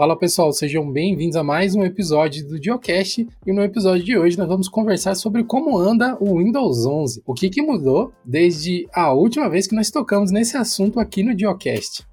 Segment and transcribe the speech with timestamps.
[0.00, 4.38] Fala pessoal, sejam bem-vindos a mais um episódio do Geocast e no episódio de hoje
[4.38, 9.12] nós vamos conversar sobre como anda o Windows 11, o que, que mudou desde a
[9.12, 12.06] última vez que nós tocamos nesse assunto aqui no Geocast.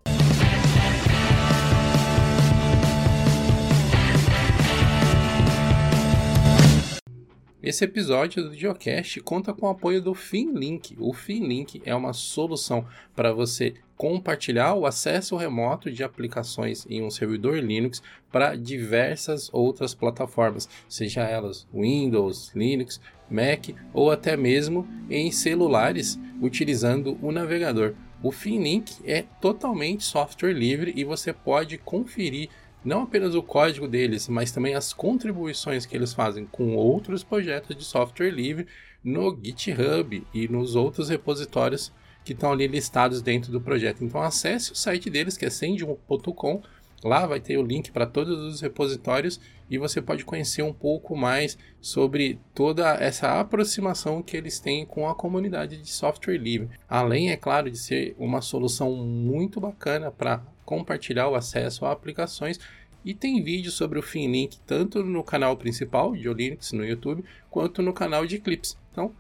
[7.68, 10.96] Esse episódio do Geocast conta com o apoio do FinLink.
[10.98, 17.10] O FinLink é uma solução para você compartilhar o acesso remoto de aplicações em um
[17.10, 25.30] servidor Linux para diversas outras plataformas, seja elas Windows, Linux, Mac ou até mesmo em
[25.30, 27.96] celulares utilizando o navegador.
[28.24, 32.48] O FinLink é totalmente software livre e você pode conferir
[32.84, 37.76] não apenas o código deles, mas também as contribuições que eles fazem com outros projetos
[37.76, 38.68] de software livre
[39.04, 41.92] no GitHub e nos outros repositórios
[42.24, 44.04] que estão ali listados dentro do projeto.
[44.04, 46.62] Então acesse o site deles que é sendium.com.
[47.04, 49.40] Lá vai ter o link para todos os repositórios
[49.70, 55.08] e você pode conhecer um pouco mais sobre toda essa aproximação que eles têm com
[55.08, 56.70] a comunidade de software livre.
[56.90, 62.60] Além, é claro, de ser uma solução muito bacana para compartilhar o acesso a aplicações
[63.06, 67.82] e tem vídeo sobre o FinLink tanto no canal principal de Linux no YouTube quanto
[67.82, 68.78] no canal de clips.
[68.92, 69.16] Então,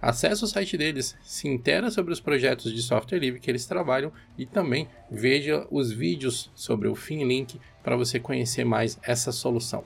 [0.00, 4.10] acesse o site deles, se intera sobre os projetos de software livre que eles trabalham
[4.38, 9.84] e também veja os vídeos sobre o FinLink para você conhecer mais essa solução.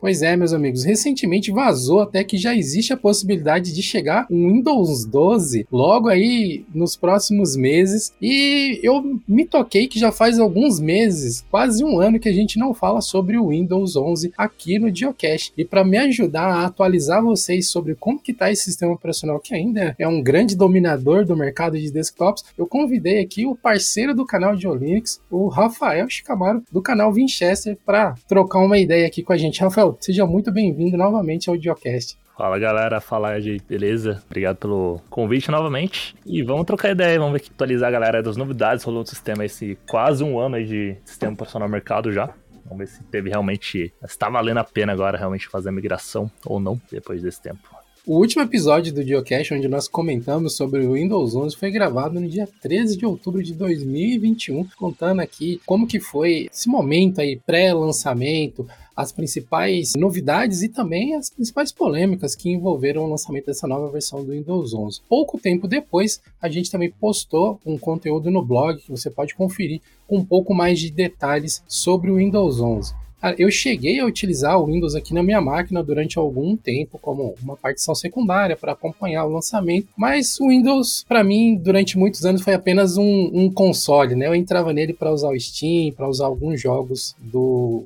[0.00, 4.50] Pois é, meus amigos, recentemente vazou até que já existe a possibilidade de chegar um
[4.50, 8.14] Windows 12 logo aí nos próximos meses.
[8.20, 12.58] E eu me toquei que já faz alguns meses, quase um ano, que a gente
[12.58, 15.52] não fala sobre o Windows 11 aqui no Geocache.
[15.54, 19.54] E para me ajudar a atualizar vocês sobre como que tá esse sistema operacional que
[19.54, 24.24] ainda é um grande dominador do mercado de desktops, eu convidei aqui o parceiro do
[24.24, 29.34] canal de Linux, o Rafael Chicamaro, do canal Winchester, para trocar uma ideia aqui com
[29.34, 29.60] a gente.
[29.60, 32.18] Rafael, seja muito bem-vindo novamente ao Diocast.
[32.36, 34.22] Fala galera, fala aí, beleza?
[34.26, 36.14] Obrigado pelo convite novamente.
[36.24, 39.78] E vamos trocar ideia, vamos ver, atualizar a galera das novidades, rolou o sistema esse
[39.86, 42.32] quase um ano aí de sistema profissional no mercado já.
[42.64, 43.92] Vamos ver se teve realmente.
[44.06, 47.60] Se tá valendo a pena agora realmente fazer a migração ou não depois desse tempo.
[48.06, 52.26] O último episódio do Geocache, onde nós comentamos sobre o Windows 11, foi gravado no
[52.26, 58.66] dia 13 de outubro de 2021, contando aqui como que foi esse momento aí pré-lançamento,
[59.00, 64.24] as principais novidades e também as principais polêmicas que envolveram o lançamento dessa nova versão
[64.24, 65.00] do Windows 11.
[65.08, 69.80] Pouco tempo depois, a gente também postou um conteúdo no blog que você pode conferir
[70.06, 72.94] com um pouco mais de detalhes sobre o Windows 11.
[73.36, 77.54] Eu cheguei a utilizar o Windows aqui na minha máquina durante algum tempo como uma
[77.54, 82.54] partição secundária para acompanhar o lançamento, mas o Windows para mim durante muitos anos foi
[82.54, 84.26] apenas um, um console, né?
[84.26, 87.84] Eu entrava nele para usar o Steam, para usar alguns jogos do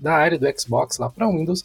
[0.00, 1.64] da área do Xbox lá para Windows,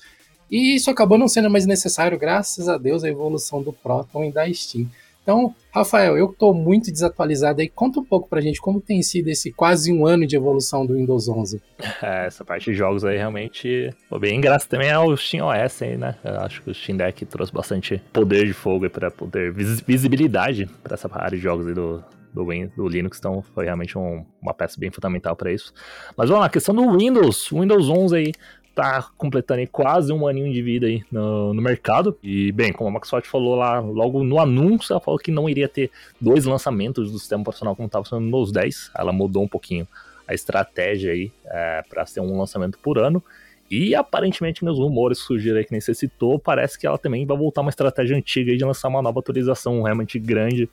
[0.50, 4.32] e isso acabou não sendo mais necessário graças a Deus a evolução do Proton e
[4.32, 4.88] da Steam.
[5.24, 7.70] Então, Rafael, eu estou muito desatualizado aí.
[7.70, 10.96] Conta um pouco pra gente como tem sido esse quase um ano de evolução do
[10.96, 11.62] Windows 11.
[12.02, 15.98] É, essa parte de jogos aí realmente foi bem graças também ao Steam OS aí,
[15.98, 16.16] né?
[16.24, 20.96] Eu acho que o Steam Deck trouxe bastante poder de fogo para poder visibilidade para
[20.96, 22.46] essa área de jogos aí do, do,
[22.76, 25.74] do Linux, então foi realmente um, uma peça bem fundamental para isso.
[26.18, 28.34] Mas vamos lá, questão do Windows, Windows 11 aí,
[28.76, 32.18] tá completando aí quase um aninho de vida aí no, no, mercado.
[32.24, 35.70] E, bem, como a Microsoft falou lá, logo no anúncio, ela falou que não iria
[35.70, 38.92] ter dois lançamentos do sistema profissional como estava sendo nos 10.
[38.98, 39.88] Ela mudou um pouquinho
[40.28, 43.24] a estratégia aí é, para ser um lançamento por ano.
[43.70, 47.70] E aparentemente, meus rumores surgiram aí que necessitou, parece que ela também vai voltar uma
[47.70, 50.70] estratégia antiga de lançar uma nova atualização realmente grande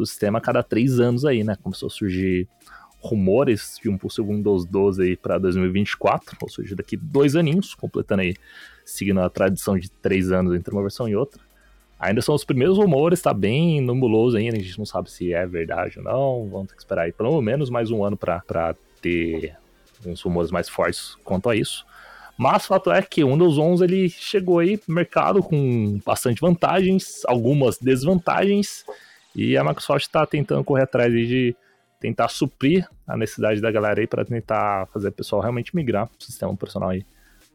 [0.00, 1.56] do sistema a cada três anos aí, né?
[1.62, 2.48] Começou a surgir
[3.00, 8.22] rumores de um possível Windows 12 aí para 2024, ou seja, daqui dois aninhos, completando
[8.22, 8.34] aí,
[8.84, 11.40] seguindo a tradição de três anos entre uma versão e outra.
[11.98, 15.46] Ainda são os primeiros rumores, tá bem nebuloso ainda, a gente não sabe se é
[15.46, 19.54] verdade ou não, vamos ter que esperar aí pelo menos mais um ano para ter
[20.06, 21.84] uns rumores mais fortes quanto a isso.
[22.38, 26.40] Mas o fato é que o Windows 11 ele chegou aí no mercado com bastante
[26.40, 28.82] vantagens, algumas desvantagens,
[29.34, 31.54] e a Microsoft está tentando correr atrás de
[32.00, 36.18] tentar suprir a necessidade da galera aí para tentar fazer o pessoal realmente migrar para
[36.18, 37.04] o sistema operacional aí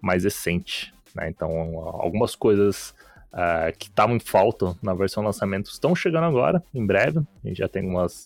[0.01, 0.93] mais recente.
[1.15, 1.29] Né?
[1.29, 1.49] Então,
[1.79, 2.93] algumas coisas
[3.33, 7.19] uh, que estavam em falta na versão lançamento estão chegando agora, em breve.
[7.43, 8.25] A gente já tem alguns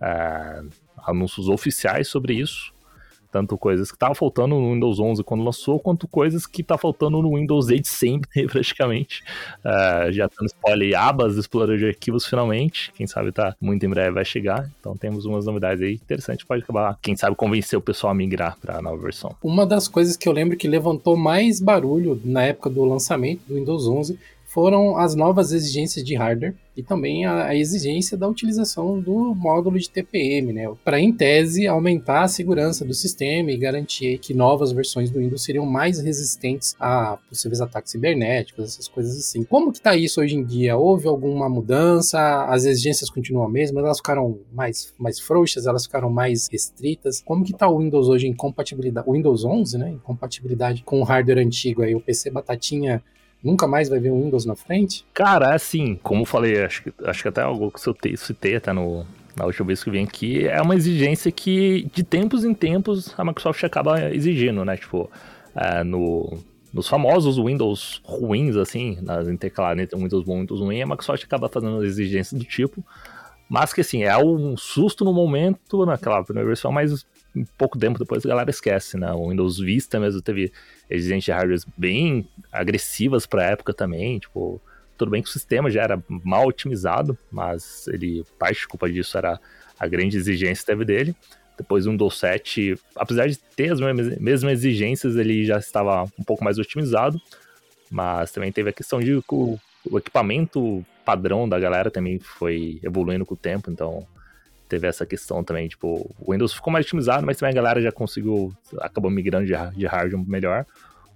[0.00, 0.68] uh,
[1.06, 2.72] anúncios oficiais sobre isso.
[3.30, 7.22] Tanto coisas que estavam faltando no Windows 11 quando lançou, quanto coisas que tá faltando
[7.22, 9.22] no Windows 8 sempre, praticamente.
[9.64, 14.10] Uh, já estamos spoiler abas explorador de arquivos finalmente, quem sabe tá muito em breve
[14.10, 14.70] vai chegar.
[14.80, 18.58] Então temos umas novidades aí interessantes, pode acabar, quem sabe convencer o pessoal a migrar
[18.60, 19.34] para a nova versão.
[19.42, 23.54] Uma das coisas que eu lembro que levantou mais barulho na época do lançamento do
[23.54, 24.18] Windows 11
[24.50, 29.78] foram as novas exigências de hardware e também a, a exigência da utilização do módulo
[29.78, 30.68] de TPM, né?
[30.84, 35.44] Para, em tese, aumentar a segurança do sistema e garantir que novas versões do Windows
[35.44, 39.44] seriam mais resistentes a possíveis ataques cibernéticos, essas coisas assim.
[39.44, 40.76] Como que está isso hoje em dia?
[40.76, 42.44] Houve alguma mudança?
[42.46, 43.84] As exigências continuam as mesmas?
[43.84, 45.66] Elas ficaram mais, mais frouxas?
[45.66, 47.22] Elas ficaram mais restritas?
[47.24, 49.08] Como que está o Windows hoje em compatibilidade?
[49.08, 49.90] O Windows 11, né?
[49.90, 53.00] Em compatibilidade com o hardware antigo aí, o PC Batatinha
[53.42, 55.04] nunca mais vai ver o Windows na frente?
[55.12, 58.72] Cara, assim, como eu falei, acho que, acho que até algo que eu citei até
[58.72, 59.04] no,
[59.36, 63.24] na última vez que vim aqui, é uma exigência que de tempos em tempos a
[63.24, 64.76] Microsoft acaba exigindo, né?
[64.76, 65.10] Tipo,
[65.54, 66.38] é, no,
[66.72, 71.24] nos famosos Windows ruins, assim, nas intercaladas entre Windows bom e Windows ruim, a Microsoft
[71.24, 72.84] acaba fazendo exigências do tipo,
[73.48, 77.04] mas que assim, é um susto no momento, naquela primeira versão, mas
[77.56, 79.12] pouco tempo depois a galera esquece, né?
[79.12, 80.52] O Windows Vista mesmo teve
[80.88, 84.60] exigências de hardware bem agressivas para a época também, tipo,
[84.96, 89.40] tudo bem que o sistema já era mal otimizado, mas ele, parte culpa disso era
[89.78, 91.16] a grande exigência que teve dele.
[91.56, 96.42] Depois o Windows 7, apesar de ter as mesmas exigências, ele já estava um pouco
[96.44, 97.20] mais otimizado,
[97.90, 99.58] mas também teve a questão de o,
[99.90, 104.06] o equipamento padrão da galera também foi evoluindo com o tempo, então
[104.70, 107.90] teve essa questão também, tipo, o Windows ficou mais otimizado, mas também a galera já
[107.90, 110.64] conseguiu, acabou migrando de, de hardware melhor.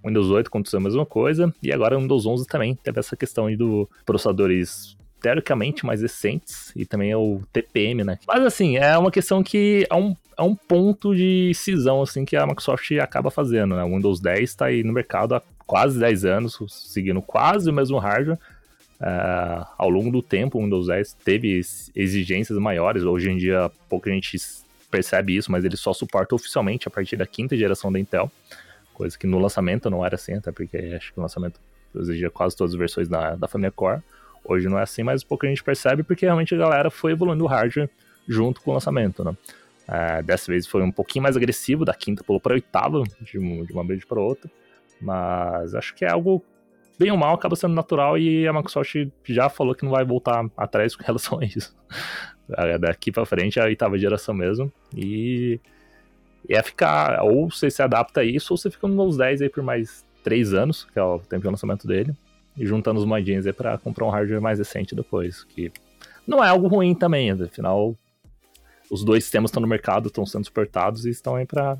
[0.03, 3.17] O Windows 8 aconteceu a mesma coisa, e agora o Windows 11 também teve essa
[3.17, 8.19] questão aí do processadores teoricamente mais recentes, e também é o TPM, né?
[8.27, 12.37] Mas assim, é uma questão que é um, é um ponto de cisão, assim, que
[12.37, 13.85] a Microsoft acaba fazendo, né?
[13.85, 17.99] O Windows 10 está aí no mercado há quase 10 anos, seguindo quase o mesmo
[17.99, 18.39] hardware,
[19.05, 21.61] Uh, ao longo do tempo, o Windows 10 teve
[21.95, 23.03] exigências maiores.
[23.03, 24.39] Hoje em dia, pouca gente
[24.91, 28.33] percebe isso, mas ele só suporta oficialmente a partir da quinta geração da Intel,
[28.95, 31.61] coisa que no lançamento não era assim, até porque acho que o lançamento
[31.95, 34.01] exigia quase todas as versões da, da família Core.
[34.43, 37.47] Hoje não é assim, mas pouca gente percebe porque realmente a galera foi evoluindo o
[37.47, 37.91] hardware
[38.27, 39.37] junto com o lançamento, né?
[39.87, 43.73] Uh, dessa vez foi um pouquinho mais agressivo, da quinta pulou para oitava, de, de
[43.73, 44.51] uma vez para outra,
[44.99, 46.43] mas acho que é algo
[46.99, 48.94] bem ou mal, acaba sendo natural e a Microsoft
[49.25, 51.75] já falou que não vai voltar atrás com relação a isso.
[52.56, 54.73] É, daqui para frente é a oitava geração mesmo.
[54.94, 55.61] E
[56.49, 59.62] é ficar, ou você se adapta a isso, ou você fica nos 10 aí por
[59.62, 62.14] mais 3 anos, que é o tempo de lançamento dele,
[62.56, 65.44] e juntando os moedinhas aí pra comprar um hardware mais recente depois.
[65.44, 65.73] Que
[66.26, 67.96] não é algo ruim também, afinal,
[68.91, 71.79] os dois sistemas estão no mercado, estão sendo suportados e estão aí para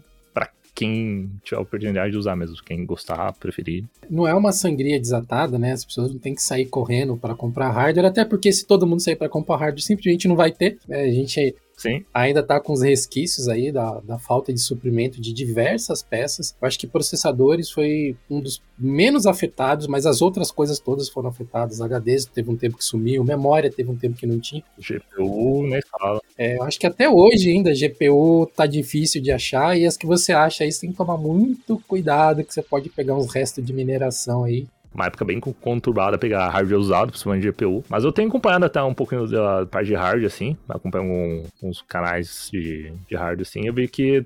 [0.75, 3.85] quem tiver a oportunidade de usar mesmo, quem gostar, preferir.
[4.11, 5.73] Não é uma sangria desatada, né?
[5.73, 9.01] As pessoas não têm que sair correndo para comprar hardware, até porque se todo mundo
[9.01, 10.79] sair para comprar hardware, simplesmente não vai ter.
[10.89, 11.03] Né?
[11.03, 12.05] A gente Sim.
[12.13, 16.55] Ainda está com os resquícios aí da, da falta de suprimento de diversas peças.
[16.61, 21.29] Eu acho que processadores foi um dos menos afetados, mas as outras coisas todas foram
[21.29, 21.81] afetadas.
[21.81, 24.63] HDs teve um tempo que sumiu, memória teve um tempo que não tinha.
[24.79, 26.21] GPU, nem fala.
[26.37, 30.07] É, eu acho que até hoje ainda GPU tá difícil de achar e as que
[30.07, 33.65] você acha aí você tem que tomar muito cuidado que você pode pegar uns restos
[33.65, 37.85] de mineração aí uma época bem conturbada pegar hardware usado, principalmente GPU.
[37.89, 40.57] Mas eu tenho acompanhado até um pouquinho da parte de hardware, assim.
[40.69, 43.67] Acompanho uns canais de, de hardware, assim.
[43.67, 44.25] Eu vi que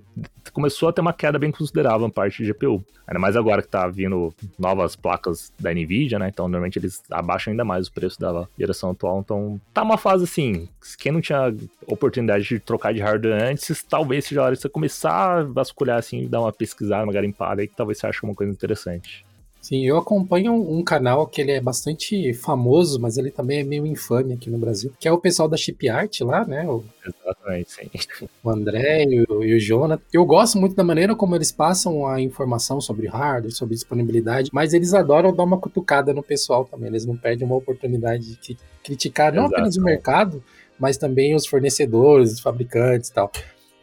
[0.52, 2.84] começou a ter uma queda bem considerável na parte de GPU.
[3.06, 6.28] Ainda mais agora que tá vindo novas placas da NVIDIA, né?
[6.28, 9.20] Então, normalmente eles abaixam ainda mais o preço da geração atual.
[9.20, 10.68] Então, tá uma fase assim.
[10.98, 11.54] Quem não tinha
[11.86, 15.98] oportunidade de trocar de hardware antes, talvez seja a hora de você começar a vasculhar,
[15.98, 19.24] assim, dar uma pesquisada, uma garimpada aí, que talvez você ache uma coisa interessante.
[19.68, 23.84] Sim, eu acompanho um, canal que ele é bastante famoso, mas ele também é meio
[23.84, 26.66] infame aqui no Brasil, que é o pessoal da Chip Art lá, né?
[26.66, 27.90] O, Exatamente, sim.
[28.42, 30.02] O André e o, e o Jonathan.
[30.10, 34.72] Eu gosto muito da maneira como eles passam a informação sobre hardware, sobre disponibilidade, mas
[34.72, 36.88] eles adoram dar uma cutucada no pessoal também.
[36.88, 40.42] Eles não perdem uma oportunidade de criticar não apenas o mercado,
[40.78, 43.30] mas também os fornecedores, os fabricantes e tal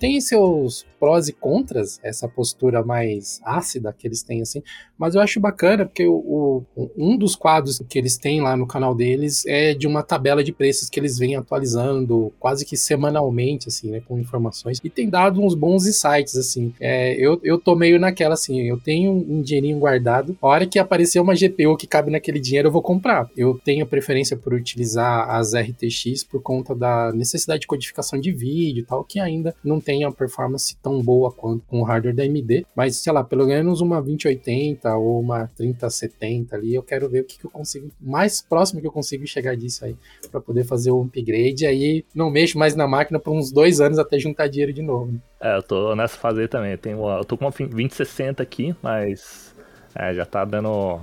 [0.06, 4.62] tem seus prós e contras, essa postura mais ácida que eles têm, assim,
[4.98, 8.66] mas eu acho bacana porque o, o, um dos quadros que eles têm lá no
[8.66, 13.68] canal deles é de uma tabela de preços que eles vêm atualizando quase que semanalmente,
[13.68, 16.74] assim, né, com informações, e tem dado uns bons insights, assim.
[16.80, 20.80] É, eu, eu tô meio naquela, assim, eu tenho um dinheirinho guardado, a hora que
[20.80, 23.30] aparecer uma GPU que cabe naquele dinheiro, eu vou comprar.
[23.36, 28.82] Eu tenho preferência por utilizar as RTX por conta da necessidade de codificação de vídeo
[28.82, 32.14] e tal, que ainda não tem tem uma performance tão boa quanto com o hardware
[32.14, 37.10] da AMD, mas sei lá, pelo menos uma 2080 ou uma 3070 ali, eu quero
[37.10, 39.96] ver o que, que eu consigo, mais próximo que eu consigo chegar disso aí,
[40.30, 41.66] para poder fazer o upgrade.
[41.66, 45.18] Aí não mexo mais na máquina por uns dois anos até juntar dinheiro de novo.
[45.40, 46.72] É, eu tô nessa fase aí também.
[46.72, 49.56] Eu, tenho, eu tô com uma 2060 aqui, mas
[49.96, 51.00] é, já tá dando,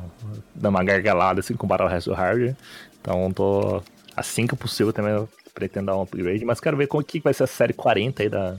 [0.54, 2.54] dando uma gargalada assim comparado ao resto do hardware.
[3.00, 3.82] Então tô
[4.14, 7.44] assim que possível também pretendo dar um upgrade, mas quero ver como que vai ser
[7.44, 8.58] a série 40 aí da,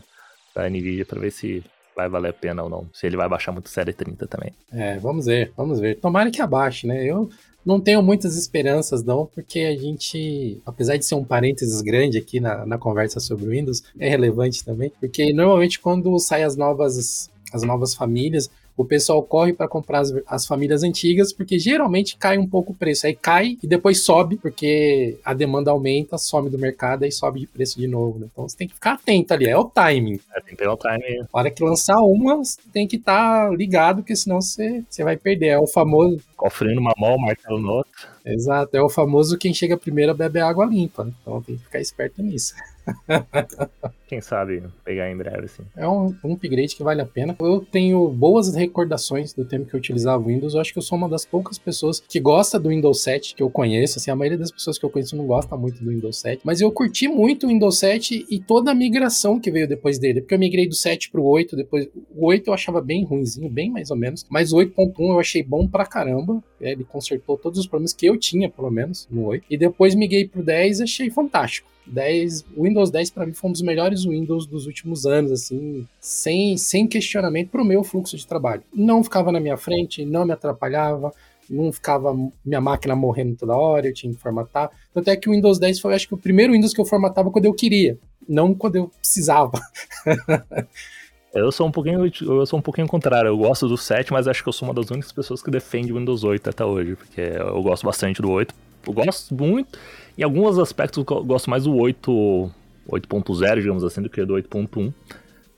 [0.55, 1.63] da Nvidia para ver se
[1.95, 2.87] vai valer a pena ou não.
[2.93, 4.51] Se ele vai baixar muito série 30 também.
[4.71, 5.99] É, vamos ver, vamos ver.
[5.99, 7.03] Tomara que abaixe, né?
[7.03, 7.29] Eu
[7.65, 12.39] não tenho muitas esperanças, não, porque a gente, apesar de ser um parênteses grande aqui
[12.39, 17.29] na, na conversa sobre o Windows, é relevante também, porque normalmente quando saem as novas,
[17.53, 22.37] as novas famílias, o pessoal corre para comprar as, as, famílias antigas, porque geralmente cai
[22.37, 23.05] um pouco o preço.
[23.05, 27.47] Aí cai e depois sobe, porque a demanda aumenta, some do mercado e sobe de
[27.47, 28.19] preço de novo.
[28.19, 28.27] Né?
[28.31, 30.19] Então você tem que ficar atento ali, é o timing.
[30.35, 31.19] É, tem que ter o timing.
[31.19, 35.17] Na hora que lançar uma, tem que estar tá ligado, porque senão você, você vai
[35.17, 35.47] perder.
[35.47, 36.19] É o famoso.
[36.35, 38.12] Cofre numa mão, martelo no outro.
[38.25, 41.03] Exato, é o famoso quem chega primeiro bebe água limpa.
[41.03, 41.11] Né?
[41.21, 42.53] Então tem que ficar esperto nisso.
[44.07, 45.63] Quem sabe pegar em breve, assim.
[45.75, 47.35] É um, um, upgrade que vale a pena.
[47.39, 50.53] Eu tenho boas recordações do tempo que eu utilizava o Windows.
[50.53, 53.41] Eu acho que eu sou uma das poucas pessoas que gosta do Windows 7 que
[53.41, 53.97] eu conheço.
[53.97, 56.41] Assim, a maioria das pessoas que eu conheço não gosta muito do Windows 7.
[56.43, 60.21] Mas eu curti muito o Windows 7 e toda a migração que veio depois dele.
[60.21, 61.55] Porque eu migrei do 7 pro 8.
[61.55, 64.25] Depois, o 8 eu achava bem ruimzinho, bem mais ou menos.
[64.29, 66.43] Mas o 8.1 eu achei bom pra caramba.
[66.61, 69.45] Ele consertou todos os problemas que eu tinha, pelo menos, no 8.
[69.49, 71.69] E depois migrei pro 10 e achei fantástico.
[71.85, 75.85] 10, o Windows 10 para mim foi um dos melhores Windows dos últimos anos, assim,
[75.99, 78.63] sem, sem questionamento para o meu fluxo de trabalho.
[78.73, 81.13] Não ficava na minha frente, não me atrapalhava,
[81.49, 82.15] não ficava
[82.45, 84.71] minha máquina morrendo toda hora, eu tinha que formatar.
[84.93, 87.29] Tanto é que o Windows 10 foi, acho que, o primeiro Windows que eu formatava
[87.29, 89.59] quando eu queria, não quando eu precisava.
[91.33, 93.27] Eu sou um pouquinho, eu sou um pouquinho contrário.
[93.27, 95.91] Eu gosto do 7, mas acho que eu sou uma das únicas pessoas que defende
[95.91, 98.53] o Windows 8 até hoje, porque eu gosto bastante do 8.
[98.85, 99.79] Eu gosto muito
[100.17, 102.51] em alguns aspectos eu gosto mais do 8,
[102.87, 104.93] 8.0, digamos assim, do que do 8.1.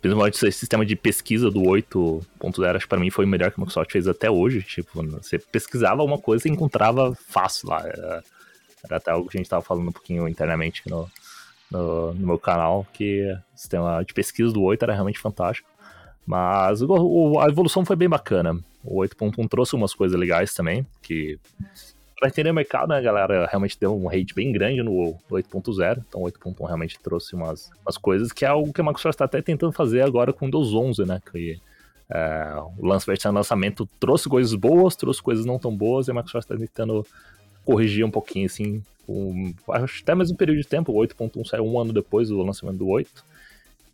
[0.02, 3.60] Principalmente esse sistema de pesquisa do 8.0, acho que para mim foi o melhor que
[3.60, 4.62] a Microsoft fez até hoje.
[4.62, 7.82] Tipo, você pesquisava uma coisa e encontrava fácil lá.
[7.86, 8.24] Era,
[8.86, 11.10] era até algo que a gente estava falando um pouquinho internamente no,
[11.72, 15.70] no, no, meu canal, que o sistema de pesquisa do 8 era realmente fantástico.
[16.26, 18.58] Mas o, a evolução foi bem bacana.
[18.84, 21.40] O 8.1 trouxe umas coisas legais também, que
[22.20, 26.22] Pra entender o mercado, né, galera, realmente deu um hate bem grande no 8.0, então
[26.22, 29.42] o 8.1 realmente trouxe umas, umas coisas que é algo que a Microsoft está até
[29.42, 31.60] tentando fazer agora com o Windows 11, né, que
[32.10, 36.58] é, o lançamento trouxe coisas boas, trouxe coisas não tão boas, e a Microsoft está
[36.58, 37.06] tentando
[37.66, 41.80] corrigir um pouquinho, assim, um, acho até mesmo período de tempo, o 8.1 saiu um
[41.80, 43.24] ano depois do lançamento do 8,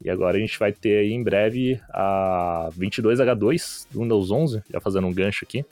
[0.04, 4.80] e agora a gente vai ter aí em breve a 22H2 do Windows 11, já
[4.80, 5.64] fazendo um gancho aqui,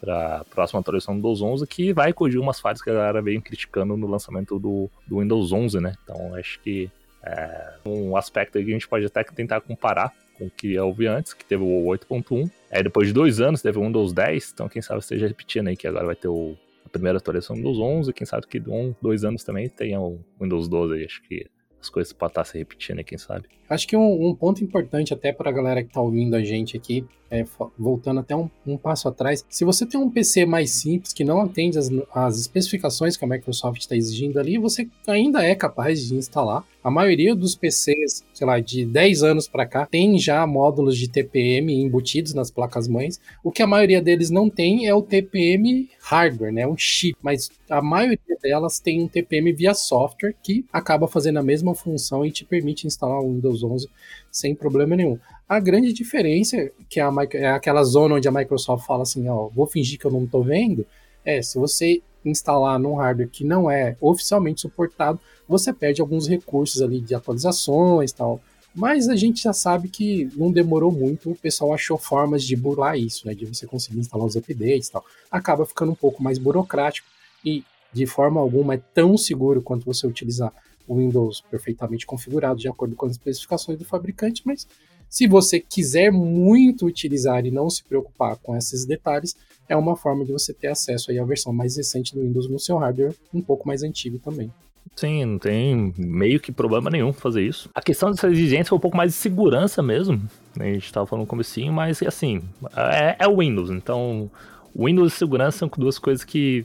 [0.00, 3.22] para a próxima atualização do Windows 11, que vai corrigir umas falhas que a galera
[3.22, 5.94] veio criticando no lançamento do, do Windows 11, né?
[6.04, 6.90] Então acho que
[7.22, 11.32] é um aspecto que a gente pode até tentar comparar com o que houve antes,
[11.32, 12.50] que teve o 8.1.
[12.70, 15.76] Aí depois de dois anos teve o Windows 10, então quem sabe esteja repetindo aí
[15.76, 16.56] que agora vai ter o,
[16.96, 20.68] primeira atualização do Windows 11, quem sabe que um, dois anos também tenha o Windows
[20.68, 21.46] 12 aí, acho que
[21.80, 23.48] as coisas podem estar se repetindo, quem sabe.
[23.68, 26.76] Acho que um, um ponto importante até para a galera que está ouvindo a gente
[26.76, 27.44] aqui, é,
[27.78, 31.40] voltando até um, um, passo atrás, se você tem um PC mais simples que não
[31.40, 36.14] atende as, as especificações que a Microsoft está exigindo ali, você ainda é capaz de
[36.14, 36.64] instalar.
[36.82, 41.08] A maioria dos PCs, sei lá, de 10 anos para cá, tem já módulos de
[41.08, 43.20] TPM embutidos nas placas-mães.
[43.42, 46.64] O que a maioria deles não tem é o TPM hardware, né?
[46.64, 47.18] Um chip.
[47.20, 52.24] Mas a maioria delas tem um TPM via software que acaba fazendo a mesma função
[52.24, 53.88] e te permite instalar o Windows 11
[54.36, 55.18] sem problema nenhum.
[55.48, 59.48] A grande diferença, que é, a, é aquela zona onde a Microsoft fala assim, ó,
[59.48, 60.86] vou fingir que eu não estou vendo,
[61.24, 66.82] é se você instalar num hardware que não é oficialmente suportado, você perde alguns recursos
[66.82, 68.40] ali de atualizações tal.
[68.74, 72.98] Mas a gente já sabe que não demorou muito, o pessoal achou formas de burlar
[72.98, 73.34] isso, né?
[73.34, 75.04] De você conseguir instalar os updates e tal.
[75.30, 77.08] Acaba ficando um pouco mais burocrático
[77.42, 80.52] e de forma alguma é tão seguro quanto você utilizar
[80.86, 84.66] o Windows perfeitamente configurado de acordo com as especificações do fabricante, mas
[85.08, 89.36] se você quiser muito utilizar e não se preocupar com esses detalhes,
[89.68, 92.58] é uma forma de você ter acesso aí à versão mais recente do Windows no
[92.58, 94.50] seu hardware, um pouco mais antigo também.
[94.94, 97.68] Sim, não tem meio que problema nenhum fazer isso.
[97.74, 100.16] A questão dessa exigência é um pouco mais de segurança mesmo.
[100.56, 100.70] Né?
[100.70, 102.42] A gente estava falando no comecinho, mas assim,
[102.74, 103.70] é, é o Windows.
[103.70, 104.30] Então,
[104.74, 106.64] Windows e segurança são duas coisas que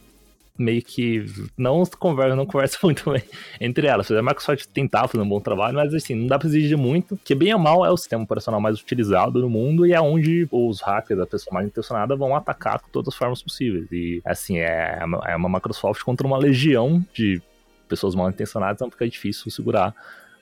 [0.58, 1.26] meio que
[1.58, 3.24] não conversa, não conversa muito bem
[3.60, 4.10] entre elas.
[4.12, 7.34] A Microsoft tentar fazer um bom trabalho, mas assim, não dá pra exigir muito, que
[7.34, 10.82] bem ou mal é o sistema operacional mais utilizado no mundo e é onde os
[10.82, 13.88] hackers, a pessoa mais intencionada, vão atacar com todas as formas possíveis.
[13.92, 17.42] E assim, é, é uma Microsoft contra uma legião de
[17.88, 19.94] pessoas mal intencionadas, então fica difícil segurar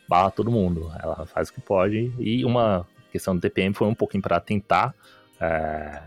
[0.07, 0.91] barra todo mundo.
[1.01, 2.11] Ela faz o que pode.
[2.19, 4.93] E uma questão do TPM foi um pouquinho para tentar
[5.39, 6.01] é,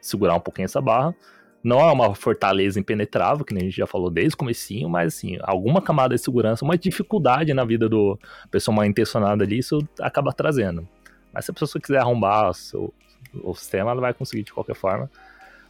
[0.00, 1.14] segurar um pouquinho essa barra.
[1.62, 5.14] Não é uma fortaleza impenetrável, que nem a gente já falou desde o comecinho, mas
[5.14, 8.18] assim, alguma camada de segurança, uma dificuldade na vida do
[8.50, 10.86] pessoa mal intencionada ali, isso acaba trazendo.
[11.32, 12.94] Mas se a pessoa quiser arrombar o, seu,
[13.42, 15.08] o sistema, ela vai conseguir de qualquer forma.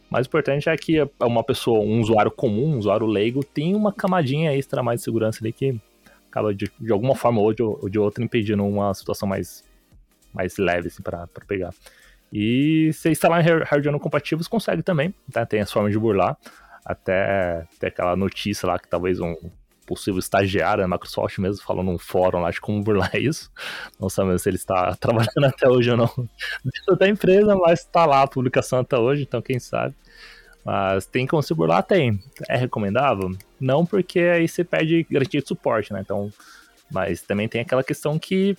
[0.09, 3.91] Mas o importante é que uma pessoa, um usuário comum, um usuário leigo, tem uma
[3.91, 5.79] camadinha extra mais de segurança ali que
[6.29, 9.63] acaba de, de alguma forma ou de, ou de outra impedindo uma situação mais,
[10.33, 11.73] mais leve assim, para pegar.
[12.33, 15.45] E se instalar em hardware não compatível, você consegue também, tá?
[15.45, 16.35] tem as formas de burlar.
[16.83, 19.35] Até ter aquela notícia lá que talvez um
[19.85, 23.51] possível estagiário da Microsoft mesmo falou num fórum lá de como burlar isso.
[23.99, 26.09] Não sabemos se ele está trabalhando até hoje ou não
[26.63, 29.93] dentro da empresa, mas está lá a publicação até hoje, então quem sabe.
[30.65, 31.83] Mas tem como se burlar?
[31.83, 32.19] Tem.
[32.49, 33.31] É recomendável?
[33.59, 35.99] Não, porque aí você perde garantia de suporte, né?
[36.01, 36.31] Então,
[36.89, 38.57] mas também tem aquela questão que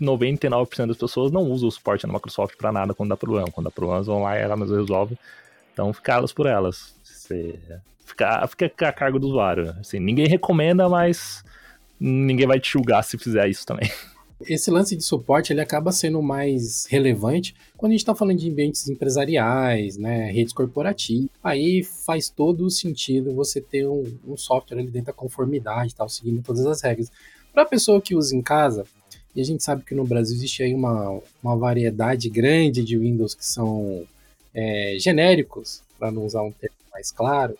[0.00, 3.50] 99% das pessoas não usam o suporte da Microsoft para nada quando dá problema.
[3.50, 5.18] Quando dá problemas vão lá e ela mesma resolve.
[5.72, 6.94] Então, fica elas por elas.
[7.02, 7.58] Você
[8.04, 9.74] fica, fica a cargo do usuário.
[9.80, 11.44] Assim, ninguém recomenda, mas
[11.98, 13.90] ninguém vai te julgar se fizer isso também.
[14.40, 18.50] Esse lance de suporte ele acaba sendo mais relevante quando a gente está falando de
[18.50, 21.30] ambientes empresariais, né, redes corporativas.
[21.42, 26.06] Aí faz todo o sentido você ter um, um software ali dentro da conformidade, tal,
[26.06, 27.10] seguindo todas as regras.
[27.50, 28.84] Para a pessoa que usa em casa,
[29.36, 33.34] e a gente sabe que no Brasil existe aí uma, uma variedade grande de Windows
[33.34, 34.04] que são
[34.54, 37.54] é, genéricos, para não usar um termo mais claro.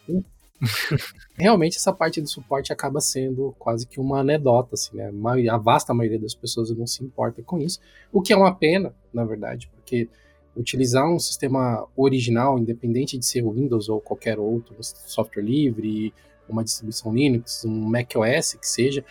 [1.37, 5.13] Realmente essa parte do suporte acaba sendo quase que uma anedota, assim, né?
[5.51, 7.79] A vasta maioria das pessoas não se importa com isso,
[8.11, 10.09] o que é uma pena, na verdade, porque
[10.57, 16.15] utilizar um sistema original, independente de ser o Windows ou qualquer outro, software livre,
[16.49, 19.05] uma distribuição Linux, um macOS que seja,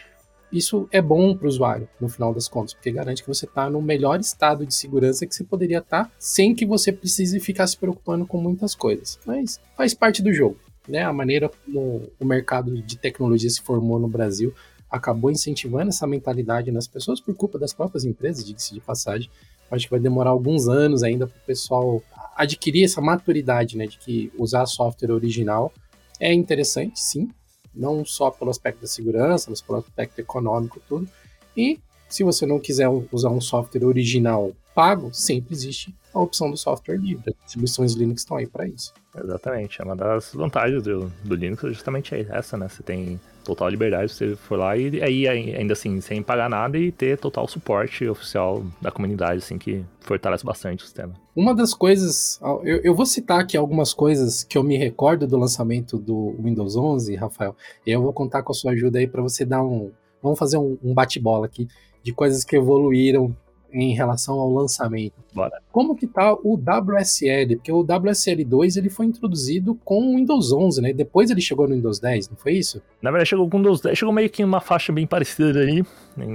[0.58, 3.70] isso é bom para o usuário, no final das contas, porque garante que você está
[3.70, 7.68] no melhor estado de segurança que você poderia estar, tá, sem que você precise ficar
[7.68, 9.20] se preocupando com muitas coisas.
[9.26, 10.58] Mas faz parte do jogo.
[10.88, 11.04] Né?
[11.04, 14.54] A maneira como o mercado de tecnologia se formou no Brasil
[14.90, 19.30] acabou incentivando essa mentalidade nas pessoas por culpa das próprias empresas, diga-se de passagem.
[19.70, 22.02] Acho que vai demorar alguns anos ainda para o pessoal
[22.36, 25.74] adquirir essa maturidade, né, de que usar software original
[26.20, 27.30] é interessante, sim,
[27.76, 31.08] não só pelo aspecto da segurança, mas pelo aspecto econômico tudo.
[31.56, 36.58] E se você não quiser usar um software original pago, sempre existe a opção do
[36.58, 37.30] software livre.
[37.30, 38.94] As distribuições Linux estão aí para isso.
[39.18, 39.82] Exatamente.
[39.82, 42.68] É uma das vantagens do, do Linux é justamente essa, né?
[42.68, 46.92] Você tem total liberdade, você for lá e aí ainda assim, sem pagar nada e
[46.92, 51.14] ter total suporte oficial da comunidade, assim, que fortalece bastante o sistema.
[51.36, 55.38] Uma das coisas, eu, eu vou citar aqui algumas coisas que eu me recordo do
[55.38, 57.56] lançamento do Windows 11, Rafael,
[57.86, 60.58] e eu vou contar com a sua ajuda aí para você dar um, vamos fazer
[60.58, 61.68] um, um bate-bola aqui
[62.04, 63.36] de coisas que evoluíram
[63.76, 65.14] em relação ao lançamento.
[65.34, 65.62] Bora.
[65.72, 67.58] Como que tá o WSL?
[67.58, 70.94] Porque o WSL2 ele foi introduzido com o Windows 11, né?
[70.94, 72.82] Depois ele chegou no Windows 10, não foi isso?
[73.02, 75.60] Na verdade chegou com o Windows 10, chegou meio que em uma faixa bem parecida
[75.60, 75.84] aí,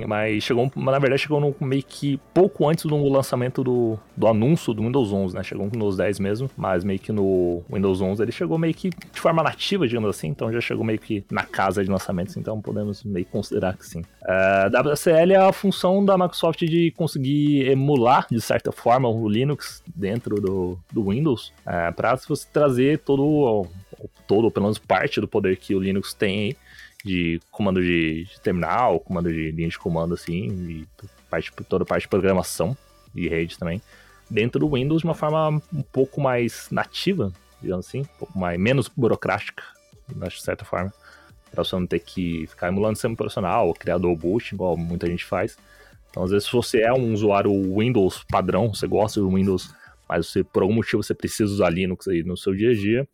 [0.07, 4.75] mas chegou, na verdade chegou no, meio que pouco antes do lançamento do, do anúncio
[4.75, 5.43] do Windows 11, né?
[5.43, 8.75] Chegou com o Windows 10 mesmo, mas meio que no Windows 11 ele chegou meio
[8.75, 12.37] que de forma nativa, digamos assim, então já chegou meio que na casa de lançamentos,
[12.37, 14.01] então podemos meio que considerar que sim.
[14.01, 17.30] Uh, é, WSL é a função da Microsoft de conseguir
[17.65, 23.67] emular, de certa forma, o Linux dentro do, do Windows, é, para você trazer todo,
[24.27, 26.57] todo, pelo menos parte do poder que o Linux tem
[27.05, 30.87] de comando de, de terminal, comando de linha de comando, assim,
[31.29, 32.77] parte, toda parte de programação
[33.15, 33.81] e rede também,
[34.29, 38.59] dentro do Windows de uma forma um pouco mais nativa, digamos assim, um pouco mais,
[38.59, 39.63] menos burocrática,
[40.09, 40.93] de certa forma,
[41.51, 45.07] para você não ter que ficar emulando sistema operacional ou criar double boot, igual muita
[45.07, 45.57] gente faz.
[46.11, 49.73] Então, às vezes, se você é um usuário Windows padrão, você gosta do Windows,
[50.09, 53.09] mas você, por algum motivo você precisa usar Linux aí no seu dia a dia,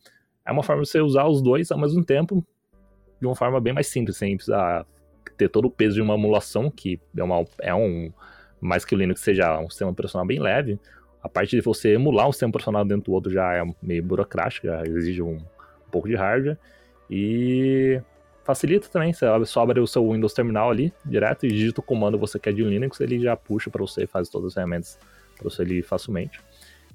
[0.47, 2.45] é uma forma de você usar os dois ao mesmo tempo,
[3.21, 4.87] de uma forma bem mais simples, sem precisar
[5.37, 8.11] ter todo o peso de uma emulação, que é, uma, é um.
[8.59, 10.81] Mais que o Linux seja um sistema operacional bem leve,
[11.23, 14.69] a parte de você emular um sistema operacional dentro do outro já é meio burocrático,
[14.69, 16.57] já exige um, um pouco de hardware.
[17.11, 18.01] E
[18.47, 22.21] facilita também, você abre o seu Windows Terminal ali, direto, e digita o comando que
[22.21, 24.99] você quer de Linux, ele já puxa para você faz todas as ferramentas
[25.37, 26.41] para você ali facilmente.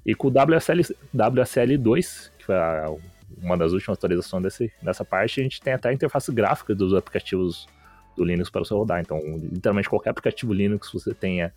[0.04, 0.80] E com o WSL,
[1.14, 2.92] WSL2, que foi a,
[3.40, 6.94] uma das últimas atualizações desse, dessa parte, a gente tem até a interface gráfica dos
[6.94, 7.68] aplicativos
[8.16, 9.00] do Linux para você rodar.
[9.00, 9.20] Então,
[9.52, 11.52] literalmente qualquer aplicativo Linux que você tenha,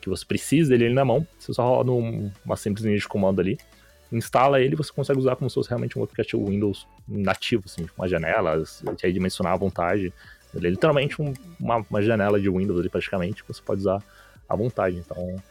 [0.00, 3.40] que você precise dele na mão, você só roda um, uma simples linha de comando
[3.40, 3.58] ali,
[4.12, 8.02] instala ele, você consegue usar como se fosse realmente um aplicativo Windows nativo, assim, com
[8.02, 8.62] uma janela,
[9.02, 10.12] aí dimensionar à vontade.
[10.54, 14.02] Ele é literalmente um, uma, uma, janela de Windows ali praticamente, que você pode usar
[14.48, 14.96] à vontade.
[14.96, 15.42] Então,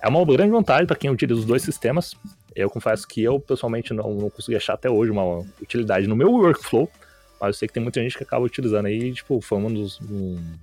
[0.00, 2.14] é uma grande vantagem para quem utiliza os dois sistemas.
[2.54, 6.30] Eu confesso que eu, pessoalmente, não, não consegui achar até hoje uma utilidade no meu
[6.32, 6.90] workflow,
[7.38, 9.66] mas eu sei que tem muita gente que acaba utilizando aí, tipo, foi um.
[9.66, 10.56] Um,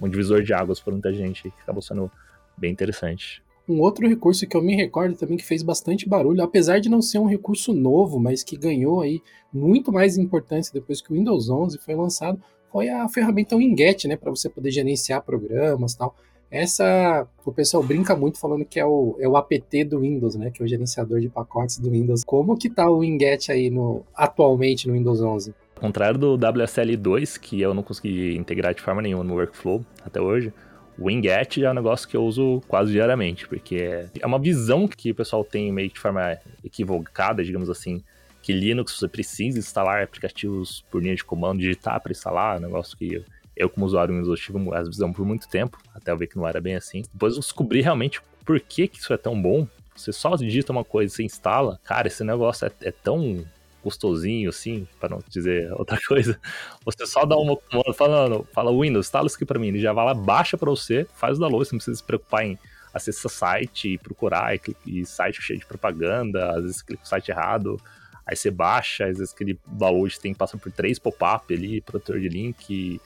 [0.00, 2.10] um divisor de águas para muita gente que acabou sendo
[2.56, 3.42] bem interessante.
[3.70, 7.00] Um outro recurso que eu me recordo também que fez bastante barulho, apesar de não
[7.00, 11.48] ser um recurso novo, mas que ganhou aí muito mais importância depois que o Windows
[11.48, 16.16] 11 foi lançado, foi a ferramenta Winget, né, para você poder gerenciar programas, tal.
[16.50, 20.50] Essa, o pessoal brinca muito falando que é o, é o apt do Windows, né,
[20.50, 22.24] que é o gerenciador de pacotes do Windows.
[22.24, 25.54] Como que tá o Winget aí no atualmente no Windows 11?
[25.76, 30.20] Ao contrário do WSL2, que eu não consegui integrar de forma nenhuma no workflow até
[30.20, 30.52] hoje,
[31.00, 35.14] Winget é um negócio que eu uso quase diariamente, porque é uma visão que o
[35.14, 38.02] pessoal tem meio que de forma equivocada, digamos assim,
[38.42, 42.96] que Linux você precisa instalar aplicativos por linha de comando, digitar para instalar, um negócio
[42.96, 43.24] que
[43.56, 46.46] eu, como usuário Windows, tive essa visão por muito tempo, até eu ver que não
[46.46, 47.02] era bem assim.
[47.12, 49.66] Depois eu descobri realmente por que, que isso é tão bom.
[49.94, 53.44] Você só digita uma coisa você instala, cara, esse negócio é, é tão
[53.82, 56.38] gostosinho, assim, para não dizer outra coisa.
[56.84, 59.92] Você só dá uma comando, fala, fala Windows, instala isso aqui para mim, ele já
[59.92, 62.58] vai lá, baixa para você, faz o download, você não precisa se preocupar em
[62.92, 67.30] acessar site e procurar, e, e site cheio de propaganda, às vezes clica no site
[67.30, 67.80] errado,
[68.26, 72.28] aí você baixa, às vezes aquele download tem passa por três pop-up ali, protetor de
[72.28, 73.00] link,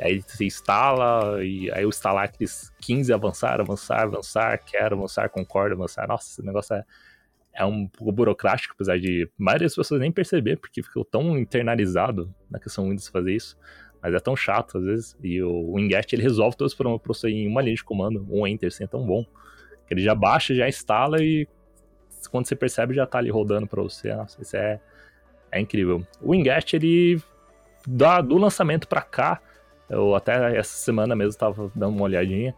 [0.00, 5.76] Aí você instala, e aí eu instalar aqueles 15 avançar, avançar, avançar, quero avançar, concordo,
[5.76, 6.08] avançar.
[6.08, 6.84] Nossa, esse negócio é,
[7.54, 11.38] é um pouco burocrático, apesar de a maioria das pessoas nem perceber, porque ficou tão
[11.38, 13.56] internalizado na questão Windows fazer isso.
[14.02, 15.16] Mas é tão chato às vezes.
[15.22, 18.26] E o Winget ele resolve todos os problemas para você em uma linha de comando,
[18.30, 19.24] um enter, assim, é tão bom.
[19.86, 21.48] Que ele já baixa, já instala e
[22.30, 24.14] quando você percebe já tá ali rodando para você.
[24.14, 24.80] Nossa, isso é,
[25.52, 26.06] é incrível.
[26.20, 27.22] O Winget ele
[27.86, 29.40] dá do lançamento para cá
[29.88, 32.54] eu até essa semana mesmo estava dando uma olhadinha.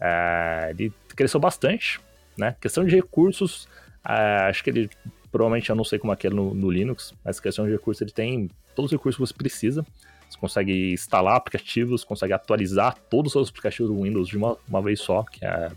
[0.00, 2.00] É, ele cresceu bastante,
[2.36, 2.56] né?
[2.60, 3.68] Questão de recursos,
[4.06, 4.90] é, acho que ele
[5.30, 8.02] provavelmente eu não sei como é que é no, no, Linux, mas questão de recursos
[8.02, 9.86] ele tem todos os recursos que você precisa.
[10.28, 14.80] Você consegue instalar aplicativos, consegue atualizar todos os seus aplicativos do Windows de uma, uma
[14.80, 15.72] vez só, que é,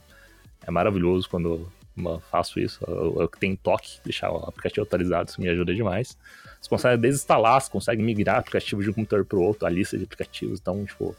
[0.66, 2.80] é maravilhoso quando eu faço isso.
[2.88, 6.18] Eu, eu tenho toque, deixar o aplicativo atualizado, isso me ajuda demais.
[6.62, 9.98] Você consegue desinstalar, você consegue migrar aplicativos de um computador para o outro, a lista
[9.98, 10.60] de aplicativos.
[10.60, 11.16] Então, tipo,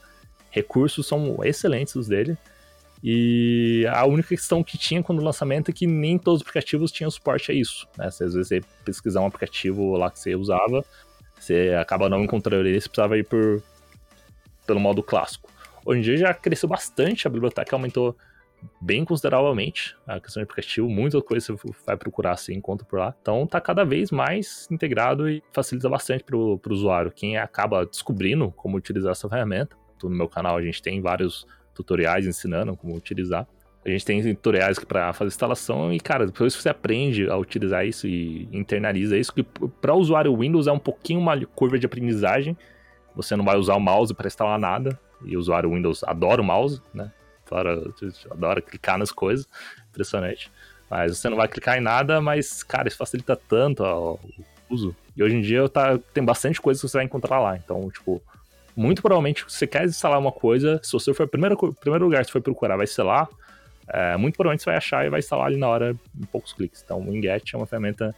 [0.51, 2.39] recursos são excelentes os dele.
[3.07, 6.91] E a única questão que tinha quando o lançamento é que nem todos os aplicativos
[6.91, 7.87] tinham suporte a isso.
[7.99, 8.07] Né?
[8.07, 10.83] Às vezes você pesquisar um aplicativo lá que você usava,
[11.39, 13.63] você acaba não encontrando ele, você precisava ir por,
[14.67, 15.51] pelo modo clássico.
[15.85, 18.17] Hoje em dia já cresceu bastante, a biblioteca aumentou
[18.81, 23.15] bem consideravelmente a questão de aplicativo, muita coisa você vai procurar assim, encontra por lá.
[23.21, 27.13] Então tá cada vez mais integrado e facilita bastante pro, pro usuário.
[27.13, 32.27] Quem acaba descobrindo como utilizar essa ferramenta, no meu canal a gente tem vários tutoriais
[32.27, 33.47] ensinando como utilizar.
[33.85, 38.07] A gente tem tutoriais para fazer instalação e, cara, depois você aprende a utilizar isso
[38.07, 42.57] e internaliza isso, que para o usuário Windows é um pouquinho uma curva de aprendizagem.
[43.15, 46.45] Você não vai usar o mouse para instalar nada, e o usuário Windows adora o
[46.45, 47.13] mouse, né?
[47.47, 47.83] adora,
[48.31, 49.47] adora clicar nas coisas,
[49.91, 50.51] impressionante.
[50.91, 54.21] Mas você não vai clicar em nada, mas, cara, isso facilita tanto ó, o
[54.71, 54.95] uso.
[55.17, 57.57] E hoje em dia tá, tem bastante coisa que você vai encontrar lá.
[57.57, 58.23] Então, tipo,
[58.77, 62.21] muito provavelmente, se você quer instalar uma coisa, se você for o primeiro, primeiro lugar
[62.21, 63.29] que você for procurar, vai ser lá,
[63.89, 66.83] é, muito provavelmente você vai achar e vai instalar ali na hora, em poucos cliques.
[66.85, 68.15] Então, o Winget é uma ferramenta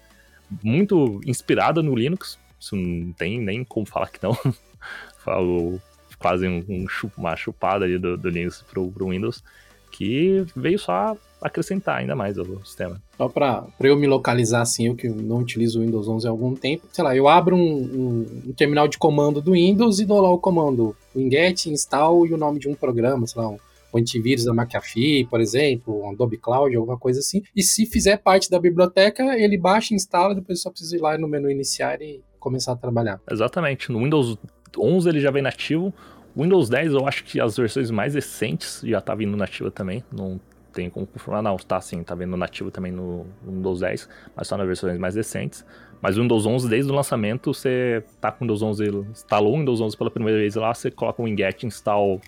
[0.62, 4.36] muito inspirada no Linux, isso não tem nem como falar que não.
[5.18, 5.80] Falo,
[6.18, 9.42] quase um, um, uma chupada ali do, do Linux pro, pro Windows,
[9.90, 13.00] que veio só acrescentar ainda mais o sistema.
[13.16, 16.54] Só para eu me localizar assim, eu que não utilizo o Windows 11 há algum
[16.54, 20.20] tempo, sei lá, eu abro um, um, um terminal de comando do Windows e dou
[20.20, 23.58] lá o comando winget install e o nome de um programa, sei lá, um,
[23.92, 27.42] um antivírus da McAfee, por exemplo, um Adobe Cloud, alguma coisa assim.
[27.54, 31.28] E se fizer parte da biblioteca, ele baixa, instala, depois só precisa ir lá no
[31.28, 33.20] menu iniciar e começar a trabalhar.
[33.30, 33.90] Exatamente.
[33.90, 34.38] No Windows
[34.76, 35.92] 11 ele já vem nativo.
[36.36, 40.04] Windows 10 eu acho que as versões mais recentes já tá vindo nativa também.
[40.12, 40.38] Não
[40.76, 44.58] tem como confirmar, não, tá sim, tá vindo nativo também no Windows 10, mas só
[44.58, 45.64] nas versões mais recentes.
[46.02, 49.58] Mas o Windows 11, desde o lançamento, você tá com o Windows 11, instalou o
[49.58, 52.20] Windows 11 pela primeira vez lá, você coloca o winget install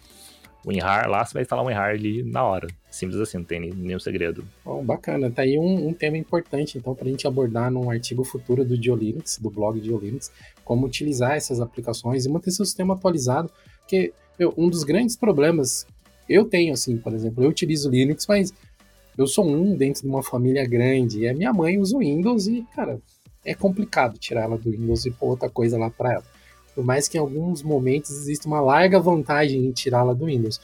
[0.66, 2.66] WinRAR lá, você vai instalar o WinRAR ali na hora.
[2.90, 4.44] Simples assim, não tem nenhum segredo.
[4.64, 5.30] Bom, bacana.
[5.30, 8.74] Tá aí um, um tema importante, então, para a gente abordar num artigo futuro do
[8.74, 10.32] GeoLinux, do blog GeoLinux,
[10.64, 13.50] como utilizar essas aplicações e manter seu sistema atualizado.
[13.80, 15.87] Porque meu, um dos grandes problemas
[16.29, 18.53] eu tenho, assim, por exemplo, eu utilizo Linux, mas
[19.17, 22.47] eu sou um dentro de uma família grande e a minha mãe usa o Windows
[22.47, 23.01] e, cara,
[23.45, 26.25] é complicado tirar ela do Windows e pôr outra coisa lá para ela.
[26.75, 30.61] Por mais que em alguns momentos exista uma larga vantagem em tirá-la do Windows.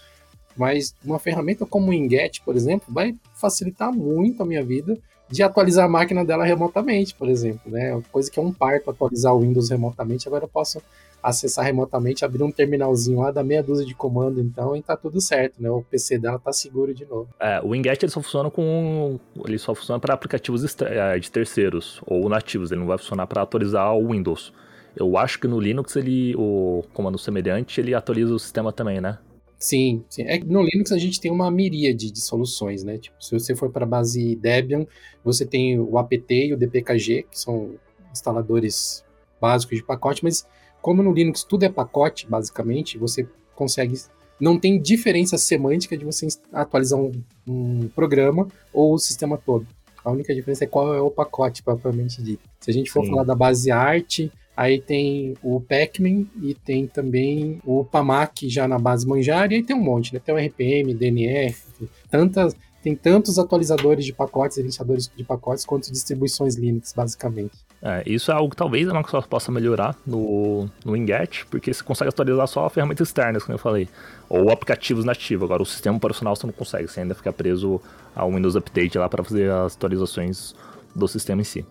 [0.56, 4.96] Mas uma ferramenta como o Inget, por exemplo, vai facilitar muito a minha vida
[5.28, 7.72] de atualizar a máquina dela remotamente, por exemplo.
[7.72, 8.00] Né?
[8.12, 10.80] Coisa que é um parto atualizar o Windows remotamente, agora eu posso
[11.24, 15.20] acessar remotamente, abrir um terminalzinho lá, da meia dúzia de comando, então, e tá tudo
[15.20, 15.70] certo, né?
[15.70, 17.28] O PC dela tá seguro de novo.
[17.40, 19.18] É, o Winget ele só funciona com.
[19.46, 23.40] Ele só funciona para aplicativos é, de terceiros ou nativos, ele não vai funcionar para
[23.40, 24.52] atualizar o Windows.
[24.94, 26.34] Eu acho que no Linux ele.
[26.36, 29.18] O comando semelhante ele atualiza o sistema também, né?
[29.58, 30.24] Sim, sim.
[30.24, 32.98] É, no Linux a gente tem uma miríade de soluções, né?
[32.98, 34.86] Tipo, se você for para a base Debian,
[35.24, 37.70] você tem o apt e o dpkg, que são
[38.12, 39.02] instaladores
[39.40, 40.46] básicos de pacote, mas
[40.84, 43.98] como no Linux tudo é pacote, basicamente, você consegue.
[44.38, 47.10] Não tem diferença semântica de você atualizar um,
[47.48, 49.66] um programa ou o sistema todo.
[50.04, 52.42] A única diferença é qual é o pacote, propriamente dito.
[52.60, 53.12] Se a gente for Sim.
[53.12, 58.78] falar da base arte, Aí tem o Pacman e tem também o Pamac já na
[58.78, 60.20] base Manjaro, e aí tem um monte, né?
[60.24, 66.54] Tem o RPM, DNF, tantas, tem tantos atualizadores de pacotes, iniciadores de pacotes, quanto distribuições
[66.54, 67.52] Linux, basicamente.
[67.80, 71.82] É, isso é algo que talvez a Microsoft possa melhorar no, no Winget, porque você
[71.82, 73.88] consegue atualizar só ferramentas externas, como eu falei,
[74.28, 75.44] ou aplicativos nativos.
[75.46, 77.80] Agora, o sistema operacional você não consegue, você ainda fica preso
[78.14, 80.54] ao Windows Update lá para fazer as atualizações
[80.94, 81.64] do sistema em si.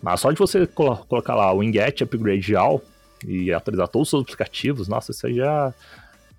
[0.00, 2.80] Mas só de você colo colocar lá o Winget Upgrade All
[3.26, 5.74] e atualizar todos os seus aplicativos, nossa, isso aí já,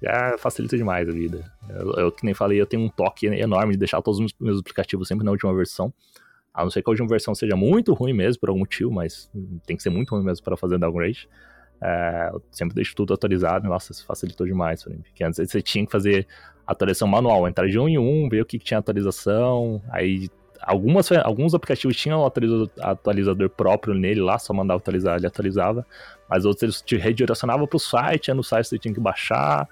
[0.01, 1.51] já facilita demais a vida.
[1.69, 4.59] Eu, eu, que nem falei, eu tenho um toque enorme de deixar todos os meus
[4.59, 5.93] aplicativos sempre na última versão.
[6.53, 9.29] A não ser que a última versão seja muito ruim mesmo, por algum motivo, mas
[9.65, 11.29] tem que ser muito ruim mesmo para fazer downgrade.
[11.81, 15.01] É, eu sempre deixo tudo atualizado, nossa, isso facilitou demais mim.
[15.01, 16.27] Porque antes você tinha que fazer
[16.65, 20.29] atualização manual, entrar de um em um, ver o que, tinha atualização, aí
[20.61, 22.23] algumas, alguns aplicativos tinham
[22.79, 25.85] atualizador próprio nele lá, só mandava atualizar, ele atualizava,
[26.29, 29.67] mas outros eles te redirecionavam para o site, aí no site você tinha que baixar,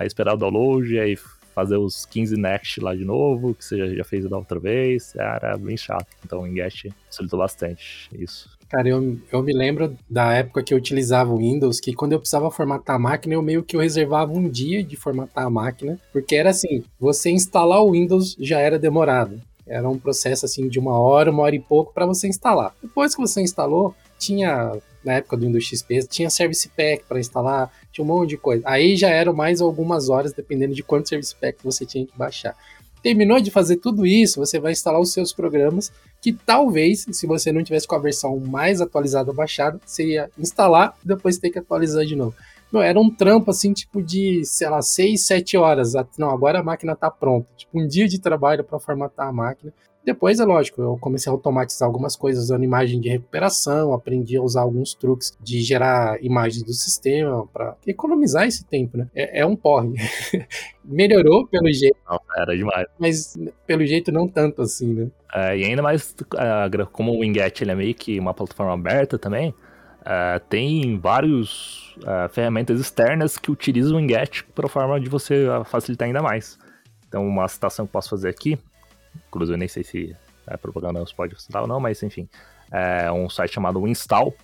[0.00, 1.16] aí esperar o download, aí
[1.54, 5.56] fazer os 15 next lá de novo, que você já fez da outra vez, era
[5.58, 6.06] bem chato.
[6.24, 8.48] Então o Ingest facilitou bastante isso.
[8.68, 12.20] Cara, eu, eu me lembro da época que eu utilizava o Windows, que quando eu
[12.20, 15.98] precisava formatar a máquina, eu meio que eu reservava um dia de formatar a máquina,
[16.12, 19.40] porque era assim, você instalar o Windows já era demorado.
[19.66, 22.74] Era um processo assim de uma hora, uma hora e pouco para você instalar.
[22.80, 24.72] Depois que você instalou, tinha
[25.04, 28.62] na época do Windows XP, tinha Service Pack para instalar, tinha um monte de coisa.
[28.66, 32.56] Aí já eram mais algumas horas, dependendo de quanto Service Pack você tinha que baixar.
[33.02, 37.50] Terminou de fazer tudo isso, você vai instalar os seus programas, que talvez, se você
[37.50, 41.58] não tivesse com a versão mais atualizada baixada, você ia instalar e depois ter que
[41.58, 42.34] atualizar de novo.
[42.70, 45.92] Meu, era um trampo assim, tipo de, sei lá, 6, 7 horas.
[46.16, 47.48] Não, agora a máquina tá pronta.
[47.56, 49.72] Tipo, um dia de trabalho para formatar a máquina.
[50.04, 54.42] Depois, é lógico, eu comecei a automatizar algumas coisas usando imagem de recuperação, aprendi a
[54.42, 59.08] usar alguns truques de gerar imagens do sistema para economizar esse tempo, né?
[59.14, 59.92] É, é um porre.
[60.82, 61.96] Melhorou pelo jeito.
[62.08, 62.86] Não, era demais.
[62.98, 65.10] Mas pelo jeito não tanto assim, né?
[65.34, 69.18] É, e ainda mais, é, como o Winget ele é meio que uma plataforma aberta
[69.18, 69.54] também,
[70.04, 76.06] é, tem várias uh, ferramentas externas que utilizam o Winget para forma de você facilitar
[76.06, 76.58] ainda mais.
[77.06, 78.58] Então, uma citação que posso fazer aqui,
[79.28, 82.28] inclusive nem sei se é propaganda nos pode ou não, mas enfim,
[82.70, 84.34] é um site chamado Install,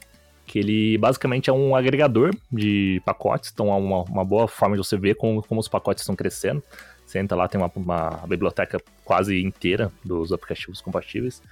[0.46, 4.84] que ele basicamente é um agregador de pacotes, então é uma, uma boa forma de
[4.84, 6.62] você ver como, como os pacotes estão crescendo.
[7.04, 11.42] Você entra lá, tem uma, uma biblioteca quase inteira dos aplicativos compatíveis.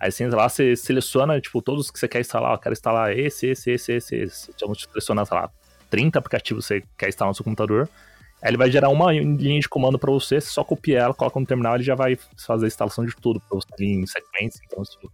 [0.00, 2.52] Aí você entra lá, você seleciona, tipo, todos que você quer instalar.
[2.52, 4.50] Eu quero instalar esse, esse, esse, esse, esse.
[4.54, 5.50] Então, seleciona, sei lá,
[5.90, 7.88] 30 aplicativos que você quer instalar no seu computador.
[8.42, 11.46] Aí ele vai gerar uma linha de comando para você, só copia ela, coloca no
[11.46, 14.60] terminal, ele já vai fazer a instalação de tudo para você em sequência.
[14.64, 15.08] Então, assim,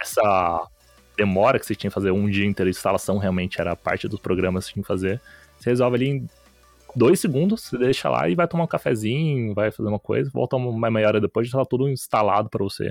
[0.00, 0.68] essa
[1.16, 4.20] demora que você tinha que fazer um dia inteiro de instalação realmente era parte dos
[4.20, 5.20] programas que você tinha que fazer.
[5.58, 6.28] Você resolve ali em
[6.94, 10.56] dois segundos, você deixa lá e vai tomar um cafezinho, vai fazer uma coisa, volta
[10.56, 12.90] uma meia hora depois, já tá tudo instalado para você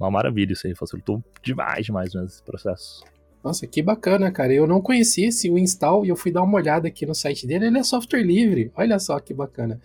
[0.00, 3.04] uma maravilha isso aí, facilitou demais, demais mesmo esse processo.
[3.42, 4.52] Nossa, que bacana, cara.
[4.52, 7.66] Eu não conhecia esse install e eu fui dar uma olhada aqui no site dele.
[7.66, 8.70] Ele é software livre.
[8.76, 9.80] Olha só que bacana.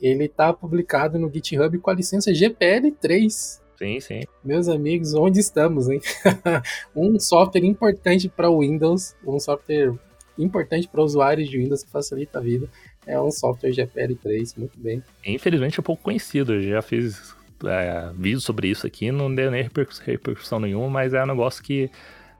[0.00, 3.62] Ele está publicado no GitHub com a licença GPL 3.
[3.76, 4.20] Sim, sim.
[4.44, 6.00] Meus amigos, onde estamos, hein?
[6.94, 9.92] um software importante para o Windows, um software
[10.38, 12.68] importante para usuários de Windows que facilita a vida.
[13.06, 15.02] é um software GPL3, muito bem.
[15.26, 19.68] Infelizmente é pouco conhecido, eu já fiz é, vídeo sobre isso aqui, não deu nem
[20.04, 21.90] repercussão nenhuma, mas é um negócio que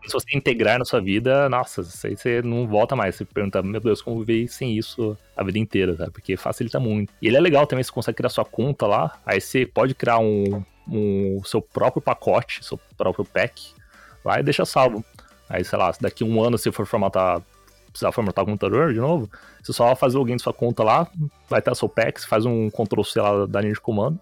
[0.06, 3.16] se você integrar na sua vida, nossa, isso aí você não volta mais.
[3.16, 6.10] Você pergunta, meu Deus, como viver sem isso a vida inteira, tá?
[6.10, 7.12] Porque facilita muito.
[7.20, 10.18] E ele é legal também, você consegue criar sua conta lá, aí você pode criar
[10.18, 13.72] um, um seu próprio pacote, seu próprio pack,
[14.24, 15.04] lá e deixa salvo.
[15.48, 17.42] Aí, sei lá, se daqui um ano você for formatar,
[17.90, 19.30] precisar formatar o computador de novo,
[19.62, 21.06] você só faz o login da sua conta lá,
[21.48, 24.18] vai ter seu pack, você faz um Ctrl-C lá da linha de comando,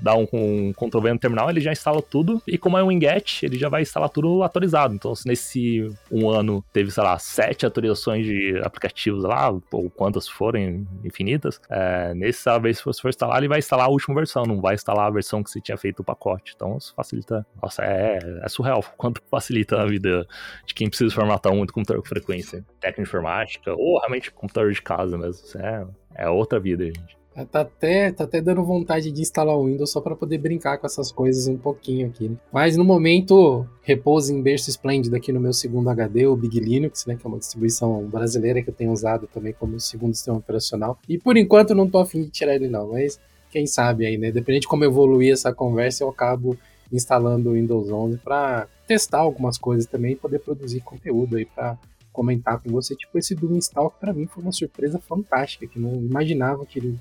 [0.00, 2.42] dá um, um Ctrl V no terminal, ele já instala tudo.
[2.46, 4.94] E como é um Winget, ele já vai instalar tudo atualizado.
[4.94, 10.28] Então, se nesse um ano teve, sei lá, sete atualizações de aplicativos lá, ou quantas
[10.28, 14.44] forem infinitas, é, nessa vez, se você for instalar, ele vai instalar a última versão,
[14.44, 16.52] não vai instalar a versão que você tinha feito o pacote.
[16.54, 17.46] Então, isso facilita.
[17.62, 20.26] Nossa, é, é surreal quanto facilita a vida
[20.66, 22.64] de quem precisa formatar muito computador com frequência.
[22.80, 25.60] Técnica informática, ou realmente computador de casa mesmo.
[25.60, 25.86] É,
[26.24, 27.21] é outra vida, gente.
[27.50, 30.86] Tá até, tá até dando vontade de instalar o Windows só para poder brincar com
[30.86, 32.28] essas coisas um pouquinho aqui.
[32.28, 32.36] Né?
[32.52, 37.06] Mas no momento, repouso em berço esplêndido aqui no meu segundo HD, o Big Linux,
[37.06, 40.98] né, que é uma distribuição brasileira que eu tenho usado também como segundo sistema operacional.
[41.08, 43.18] E por enquanto não tô afim de tirar ele não, mas
[43.50, 44.30] quem sabe aí, né?
[44.30, 46.56] Dependente de como evoluir essa conversa, eu acabo
[46.92, 51.78] instalando o Windows 11 para testar algumas coisas também e poder produzir conteúdo aí para
[52.12, 52.94] comentar com você.
[52.94, 56.78] Tipo esse Doom Install que para mim foi uma surpresa fantástica, que não imaginava que
[56.78, 56.98] ele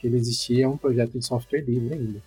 [0.00, 2.22] que ele existia, é um projeto de software livre ainda.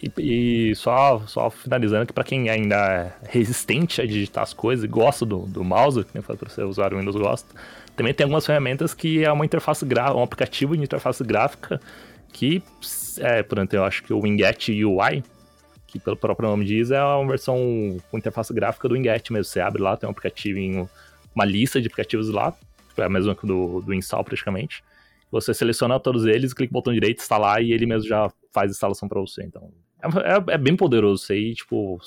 [0.00, 4.84] E, e só, só finalizando que para quem ainda é resistente a digitar as coisas
[4.84, 7.48] e gosta do, do mouse, que nem para você usuário Windows gosta,
[7.96, 11.80] também tem algumas ferramentas que é uma interface gráfica, um aplicativo de interface gráfica
[12.30, 12.62] que,
[13.18, 15.24] é, por exemplo, eu acho que o Winget UI,
[15.86, 19.44] que pelo próprio nome diz, é uma versão com interface gráfica do Winget mesmo.
[19.44, 20.90] Você abre lá, tem um aplicativo,
[21.34, 22.54] uma lista de aplicativos lá,
[22.98, 24.84] é a mesma que do, do install praticamente.
[25.30, 28.72] Você seleciona todos eles, clica no botão direito, instalar e ele mesmo já faz a
[28.72, 29.42] instalação para você.
[29.44, 31.98] Então, é, é, é, bem poderoso isso aí, tipo,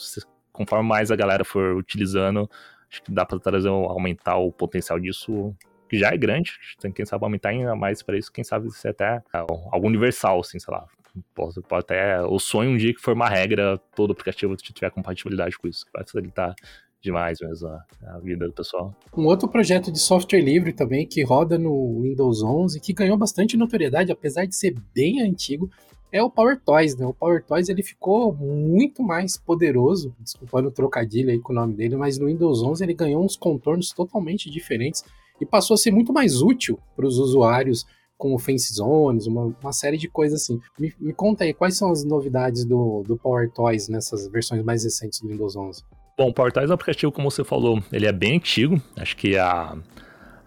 [0.51, 2.49] conforme mais a galera for utilizando,
[2.89, 5.55] acho que dá para trazer, aumentar o potencial disso,
[5.89, 8.89] que já é grande, tem quem sabe aumentar ainda mais para isso, quem sabe ser
[8.89, 10.85] até é, algo universal, assim, sei lá.
[11.33, 15.57] Pode, pode até o sonho um dia que for uma regra, todo aplicativo tiver compatibilidade
[15.57, 16.55] com isso, que vai facilitar
[17.01, 17.85] demais mesmo a,
[18.15, 18.93] a, vida do pessoal.
[19.15, 23.55] Um outro projeto de software livre também que roda no Windows 11 que ganhou bastante
[23.55, 25.69] notoriedade, apesar de ser bem antigo,
[26.11, 27.05] é o Power Toys, né?
[27.05, 31.75] O Power Toys ele ficou muito mais poderoso, desculpando o trocadilho aí com o nome
[31.75, 35.03] dele, mas no Windows 11 ele ganhou uns contornos totalmente diferentes
[35.39, 37.85] e passou a ser muito mais útil para os usuários
[38.17, 40.59] com Fence Zones, uma, uma série de coisas assim.
[40.77, 44.83] Me, me conta aí, quais são as novidades do, do Power Toys nessas versões mais
[44.83, 45.83] recentes do Windows 11?
[46.19, 48.81] Bom, o Portais é um aplicativo, como você falou, ele é bem antigo.
[48.97, 49.73] Acho que a,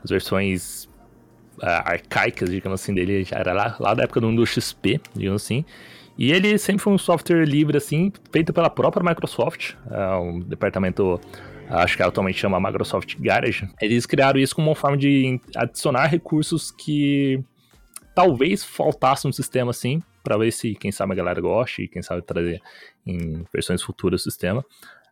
[0.05, 0.87] as versões
[1.63, 5.65] arcaicas, digamos assim, dele já era lá, lá da época do Windows XP, digamos assim.
[6.19, 11.19] E ele sempre foi um software livre, assim, feito pela própria Microsoft, é um departamento,
[11.71, 13.67] acho que atualmente chama Microsoft Garage.
[13.81, 17.43] Eles criaram isso como uma forma de adicionar recursos que
[18.15, 22.03] talvez faltassem no sistema, assim, para ver se, quem sabe, a galera goste e quem
[22.03, 22.61] sabe trazer
[23.07, 24.63] em versões futuras do sistema.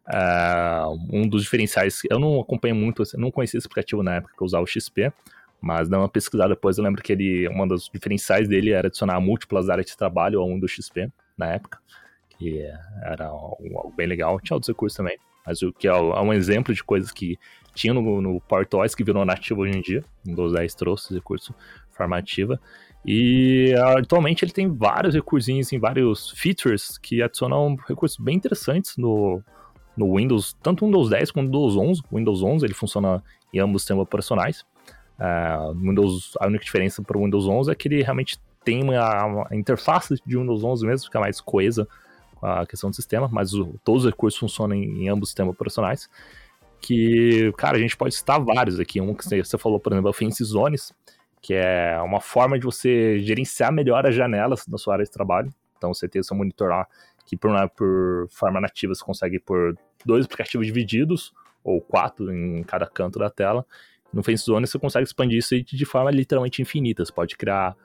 [0.08, 4.34] Uh, um dos diferenciais, eu não acompanho muito, eu não conhecia esse aplicativo na época
[4.36, 5.12] que eu usava o XP,
[5.60, 9.20] mas dando uma pesquisada depois, eu lembro que ele, um dos diferenciais dele era adicionar
[9.20, 11.78] múltiplas áreas de trabalho ao um do XP na época,
[12.30, 12.62] que
[13.02, 14.40] era algo bem legal.
[14.40, 17.38] Tinha outros recursos também, mas o que é, é um exemplo de coisas que
[17.74, 20.04] tinha no, no PowerToys que virou nativo hoje em dia.
[20.24, 21.54] O Windows 10 trouxe recurso
[21.90, 22.60] formativa.
[23.04, 29.42] E atualmente ele tem vários recursinhos, vários features que adicionam recursos bem interessantes no,
[29.96, 32.02] no Windows, tanto Windows 10 quanto Windows 11.
[32.10, 33.22] O Windows 11 ele funciona
[33.52, 34.64] em ambos sistemas operacionais.
[35.18, 39.24] Uh, Windows, a única diferença para o Windows 11 é que ele realmente tem uma,
[39.24, 41.86] uma interface de Windows 11 mesmo, fica mais coesa
[42.36, 45.54] com a questão do sistema, mas o, todos os recursos funcionam em, em, ambos sistemas
[45.54, 46.08] operacionais.
[46.80, 49.00] Que, cara, a gente pode citar vários aqui.
[49.00, 50.94] Um que você falou, por exemplo, é o Fancy Zones,
[51.42, 55.52] que é uma forma de você gerenciar melhor as janelas da sua área de trabalho.
[55.76, 56.86] Então, você tem o seu monitor lá,
[57.30, 62.86] que por, por forma nativa você consegue por dois aplicativos divididos, ou quatro em cada
[62.86, 63.64] canto da tela.
[64.12, 67.04] No FaceZone você consegue expandir isso de forma literalmente infinita.
[67.04, 67.76] Você pode criar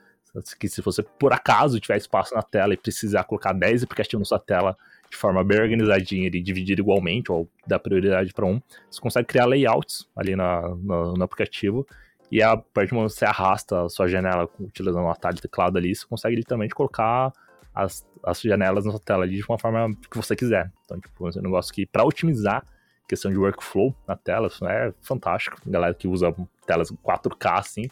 [0.59, 4.25] que se você por acaso tiver espaço na tela e precisar colocar 10 aplicativos na
[4.25, 4.75] sua tela
[5.11, 9.45] de forma bem organizadinha e dividir igualmente, ou dar prioridade para um, você consegue criar
[9.45, 11.85] layouts ali na, no, no aplicativo
[12.31, 15.43] e a partir do momento que você arrasta a sua janela utilizando o atalho de
[15.43, 17.31] teclado ali, você consegue literalmente colocar
[17.75, 20.71] as, as janelas na sua tela ali de uma forma que você quiser.
[20.83, 22.65] Então, tipo, é um negócio que, para otimizar
[23.07, 25.57] questão de workflow na tela, isso é fantástico.
[25.65, 26.33] Galera que usa
[26.65, 27.89] telas 4K, assim,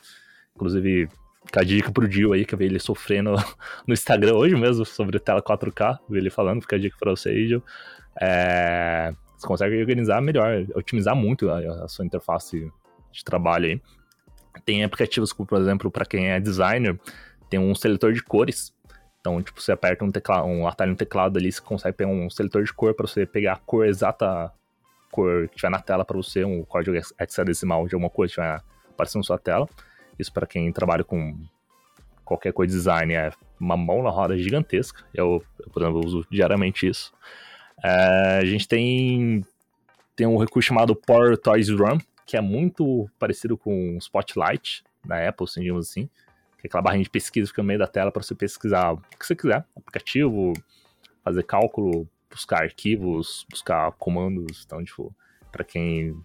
[0.56, 1.08] inclusive
[1.46, 3.36] Fica a dica pro Dio aí, que eu vi ele sofrendo
[3.86, 7.30] no Instagram hoje mesmo sobre tela 4K, vi ele falando, fica a dica pra você
[7.30, 7.64] aí, Dio.
[8.20, 12.72] É, você consegue organizar melhor, otimizar muito a, a sua interface
[13.12, 13.82] de trabalho aí.
[14.64, 16.98] Tem aplicativos como, por exemplo, para quem é designer,
[17.50, 18.73] tem um seletor de cores.
[19.24, 22.30] Então, tipo, você aperta um, teclado, um atalho no teclado ali, você consegue pegar um
[22.30, 24.52] seletor de cor para você pegar a cor exata,
[25.10, 28.62] cor que tiver na tela para você, um código hexadecimal de alguma coisa que tiver
[28.90, 29.66] aparecendo na sua tela.
[30.20, 31.40] Isso para quem trabalha com
[32.26, 35.06] qualquer coisa de design é uma mão na roda gigantesca.
[35.14, 37.14] Eu, eu por exemplo, uso diariamente isso.
[37.82, 39.46] É, a gente tem,
[40.18, 45.46] tem um recurso chamado Power Toys Run, que é muito parecido com Spotlight da Apple,
[45.46, 46.10] assim, digamos assim.
[46.64, 49.28] Que aquela barrinha de pesquisa fica no meio da tela para você pesquisar o que
[49.28, 49.66] você quiser.
[49.76, 50.54] Aplicativo,
[51.22, 54.64] fazer cálculo, buscar arquivos, buscar comandos.
[54.66, 55.14] Então, tipo,
[55.52, 56.18] para quem.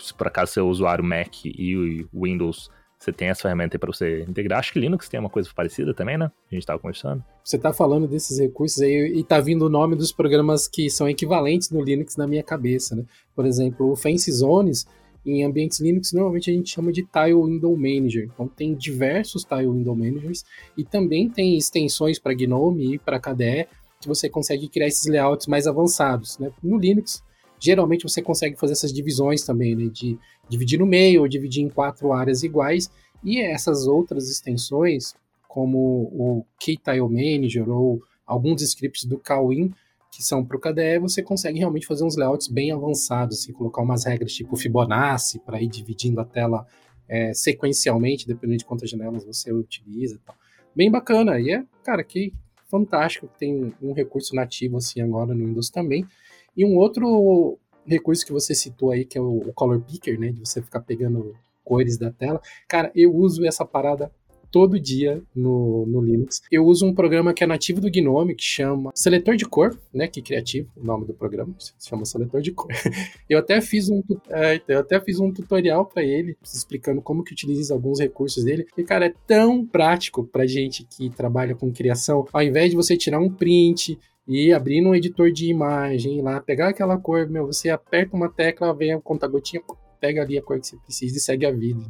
[0.00, 2.68] Se por acaso você é usuário Mac e Windows
[3.02, 4.60] você tem essa ferramenta para você integrar.
[4.60, 6.26] Acho que Linux tem uma coisa parecida também, né?
[6.26, 7.24] A gente estava conversando.
[7.44, 11.08] Você está falando desses recursos aí e tá vindo o nome dos programas que são
[11.08, 13.04] equivalentes no Linux na minha cabeça, né?
[13.34, 14.86] Por exemplo, o Fancy Zones,
[15.24, 18.28] em ambientes Linux, normalmente a gente chama de Tile Window Manager.
[18.32, 20.44] Então tem diversos Tile Window Managers
[20.76, 23.68] e também tem extensões para GNOME e para KDE
[24.00, 26.50] que você consegue criar esses layouts mais avançados, né?
[26.62, 27.22] No Linux,
[27.58, 29.88] geralmente você consegue fazer essas divisões também, né?
[29.92, 30.18] De
[30.48, 32.90] dividir no meio ou dividir em quatro áreas iguais.
[33.22, 35.14] E essas outras extensões,
[35.46, 39.72] como o Keytile Manager ou alguns scripts do Kawin,
[40.12, 43.80] que são para o KDE, você consegue realmente fazer uns layouts bem avançados, assim, colocar
[43.80, 46.66] umas regras tipo Fibonacci para ir dividindo a tela
[47.08, 50.20] é, sequencialmente, dependendo de quantas janelas você utiliza.
[50.24, 50.36] Tal.
[50.76, 51.40] Bem bacana.
[51.40, 52.30] E é, cara, que
[52.68, 56.06] fantástico que tem um recurso nativo assim agora no Windows também.
[56.54, 60.30] E um outro recurso que você citou aí, que é o, o Color Picker, né?
[60.30, 61.34] De você ficar pegando
[61.64, 62.40] cores da tela.
[62.68, 64.12] Cara, eu uso essa parada
[64.52, 66.42] todo dia no, no Linux.
[66.52, 70.06] Eu uso um programa que é nativo do Gnome, que chama Seletor de Cor, né?
[70.06, 72.68] Que criativo, o nome do programa, se chama Seletor de Cor.
[73.28, 77.32] eu até fiz um, é, eu até fiz um tutorial para ele, explicando como que
[77.32, 78.66] utiliza alguns recursos dele.
[78.76, 82.26] E, cara, é tão prático pra gente que trabalha com criação.
[82.30, 83.98] Ao invés de você tirar um print,
[84.28, 88.72] e abrir no editor de imagem lá, pegar aquela cor, meu, você aperta uma tecla,
[88.72, 89.60] vem a conta-gotinha,
[90.00, 91.84] pega ali a cor que você precisa e segue a vida.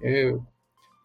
[0.00, 0.44] Eu,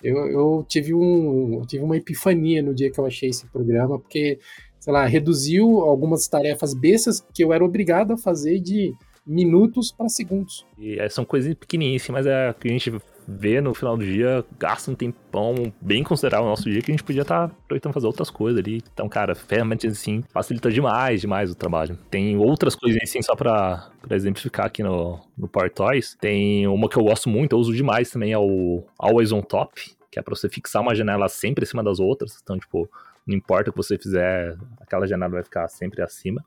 [0.03, 3.99] eu, eu, tive um, eu tive uma epifania no dia que eu achei esse programa,
[3.99, 4.39] porque,
[4.79, 8.93] sei lá, reduziu algumas tarefas bestas que eu era obrigado a fazer de
[9.25, 10.65] minutos para segundos.
[10.77, 12.91] E é, são coisas pequeniníssimas, é que a gente
[13.27, 16.93] vê no final do dia, gasta um tempão bem considerável no nosso dia que a
[16.93, 18.83] gente podia estar tá aproveitando fazer outras coisas ali.
[18.93, 21.97] Então, cara, ferramentas assim facilita demais, demais o trabalho.
[22.09, 26.17] Tem outras coisas assim, só pra, pra exemplificar aqui no, no Power Toys.
[26.19, 29.73] Tem uma que eu gosto muito, eu uso demais também, é o Always on Top,
[30.09, 32.39] que é pra você fixar uma janela sempre em cima das outras.
[32.41, 32.89] Então, tipo,
[33.25, 36.43] não importa o que você fizer, aquela janela vai ficar sempre acima.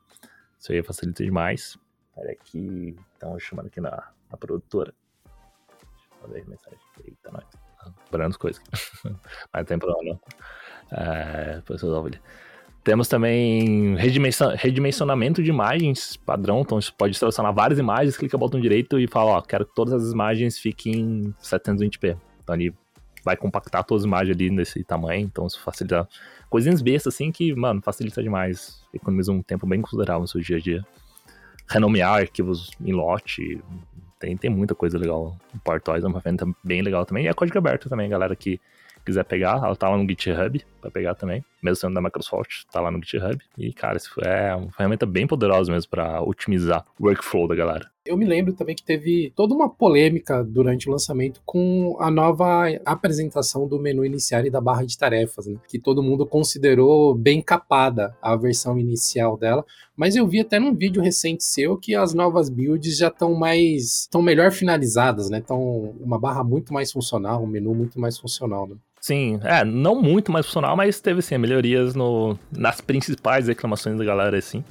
[0.58, 1.78] Isso aí facilita demais.
[2.16, 4.94] Olha aqui, então chamando aqui na, na produtora.
[6.24, 6.78] Eu mensagem.
[7.04, 7.44] Eita, nós.
[8.10, 8.62] Parando coisas.
[9.04, 10.98] Mas não tem problema, não.
[10.98, 12.20] É, depois resolve ali.
[12.84, 18.60] Temos também redimensionamento de imagens padrão, então você pode selecionar várias imagens, clica o botão
[18.60, 22.18] direito e fala, ó, quero que todas as imagens fiquem 720p.
[22.42, 22.74] Então ali
[23.24, 26.06] vai compactar todas as imagens ali nesse tamanho, então isso facilita
[26.50, 30.58] coisinhas bestas assim que, mano, facilita demais, economiza um tempo bem considerável no seu dia
[30.58, 30.86] a dia.
[31.66, 33.62] Renomear arquivos em lote,
[34.24, 35.36] tem, tem muita coisa legal.
[35.54, 37.24] O Portoys é uma ferramenta bem legal também.
[37.24, 38.60] E é código aberto também, galera que
[39.04, 42.80] quiser pegar, ela tá lá no GitHub para pegar também, mesmo sendo da Microsoft, tá
[42.80, 43.38] lá no GitHub.
[43.56, 47.90] E, cara, isso é uma ferramenta bem poderosa mesmo para otimizar o workflow da galera.
[48.06, 52.66] Eu me lembro também que teve toda uma polêmica durante o lançamento com a nova
[52.84, 55.56] apresentação do menu inicial e da barra de tarefas, né?
[55.66, 59.64] que todo mundo considerou bem capada a versão inicial dela.
[59.96, 64.02] Mas eu vi até num vídeo recente seu que as novas builds já estão mais,
[64.02, 65.38] estão melhor finalizadas, né?
[65.38, 68.76] Estão uma barra muito mais funcional, um menu muito mais funcional, né?
[69.04, 74.04] Sim, é, não muito mais funcional, mas teve sim melhorias no, nas principais reclamações da
[74.04, 74.64] galera, assim.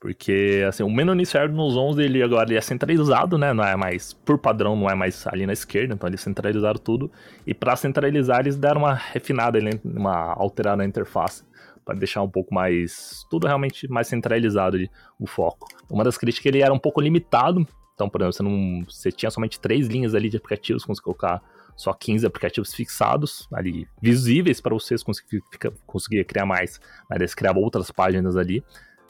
[0.00, 3.52] Porque, assim, o menu inicial nos 11, ele agora ele é centralizado, né?
[3.52, 7.10] Não é mais, por padrão, não é mais ali na esquerda, então eles centralizaram tudo.
[7.46, 11.42] E para centralizar, eles deram uma refinada, uma alterada na interface,
[11.84, 15.66] para deixar um pouco mais, tudo realmente mais centralizado ali, o foco.
[15.90, 19.30] Uma das críticas, ele era um pouco limitado, então, por exemplo, você, não, você tinha
[19.30, 21.42] somente três linhas ali de aplicativos, você colocar
[21.76, 26.80] só 15 aplicativos fixados ali, visíveis para vocês conseguir, criar mais.
[27.10, 27.16] Né?
[27.16, 28.64] Eles criavam outras páginas ali.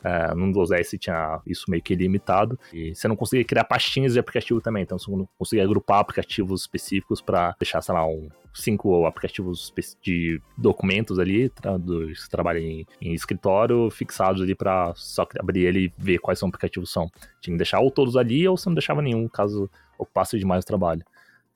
[0.05, 2.59] Uh, no Windows 10 você tinha isso meio que limitado.
[2.73, 4.83] E você não conseguia criar pastinhas de aplicativo também.
[4.83, 10.41] Então você não conseguia agrupar aplicativos específicos para deixar, sei lá, um cinco aplicativos de
[10.57, 15.93] documentos ali, tra que trabalham em, em, escritório, fixados ali para só abrir ele e
[15.99, 17.11] ver quais são aplicativos são.
[17.41, 20.67] Tinha que deixar ou todos ali ou você não deixava nenhum, caso ocupasse demais o
[20.67, 21.05] trabalho.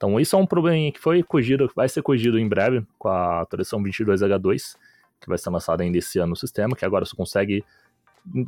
[0.00, 3.42] Então isso é um problema que foi corrigido, vai ser corrigido em breve com a
[3.42, 4.74] atualização 22H2,
[5.20, 7.62] que vai ser lançada ainda esse ano no sistema, que agora você consegue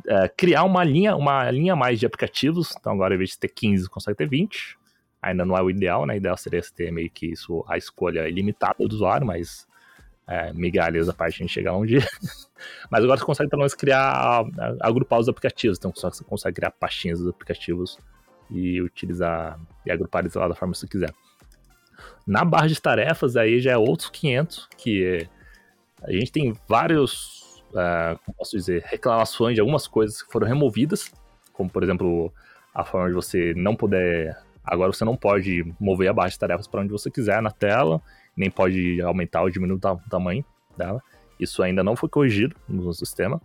[0.07, 2.73] é, criar uma linha, uma linha mais de aplicativos.
[2.75, 4.79] Então agora, em vez de ter 15, consegue ter 20.
[5.21, 6.15] Ainda não é o ideal, né?
[6.15, 9.67] O ideal seria ter meio que isso, a escolha ilimitada do usuário, mas
[10.25, 12.01] é, migalhas da parte gente chegar um dia.
[12.89, 14.43] mas agora você consegue pelo menos criar,
[14.81, 15.77] agrupar os aplicativos.
[15.77, 17.99] Então você consegue criar pastinhas dos aplicativos
[18.49, 21.13] e utilizar e agrupar eles lá da forma que você quiser.
[22.25, 25.27] Na barra de tarefas, aí já é outros 500, que
[26.01, 31.11] a gente tem vários, uh, como posso dizer, reclamações de algumas coisas que foram removidas,
[31.51, 32.33] como por exemplo
[32.73, 34.35] a forma de você não poder.
[34.63, 38.01] Agora você não pode mover a barra de tarefas para onde você quiser na tela,
[38.35, 40.45] nem pode aumentar ou diminuir o tamanho
[40.77, 41.01] dela.
[41.37, 43.41] Isso ainda não foi corrigido no sistema.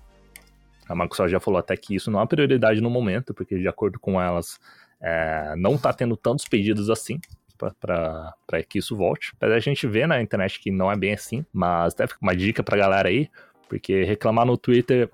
[0.88, 3.98] A Microsoft já falou até que isso não é prioridade no momento, porque de acordo
[3.98, 4.58] com elas,
[5.00, 7.20] é, não está tendo tantos pedidos assim
[7.58, 9.32] para que isso volte.
[9.36, 12.62] Apesar a gente vê na internet que não é bem assim, mas deve uma dica
[12.62, 13.28] pra galera aí,
[13.68, 15.10] porque reclamar no Twitter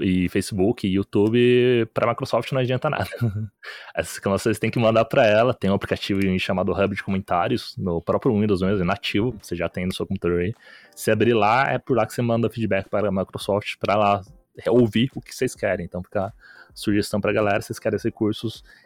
[0.00, 3.08] e Facebook e YouTube para Microsoft não adianta nada.
[3.94, 5.52] Essas reclamações vocês têm que mandar para ela.
[5.52, 9.68] Tem um aplicativo chamado Hub de Comentários no próprio Windows mesmo, é nativo, você já
[9.68, 10.54] tem no seu computador aí.
[10.94, 14.22] Se abrir lá, é por lá que você manda feedback para a Microsoft para lá
[14.66, 15.86] ouvir o que vocês querem.
[15.86, 16.32] Então fica
[16.78, 18.12] sugestão pra galera, vocês querem esses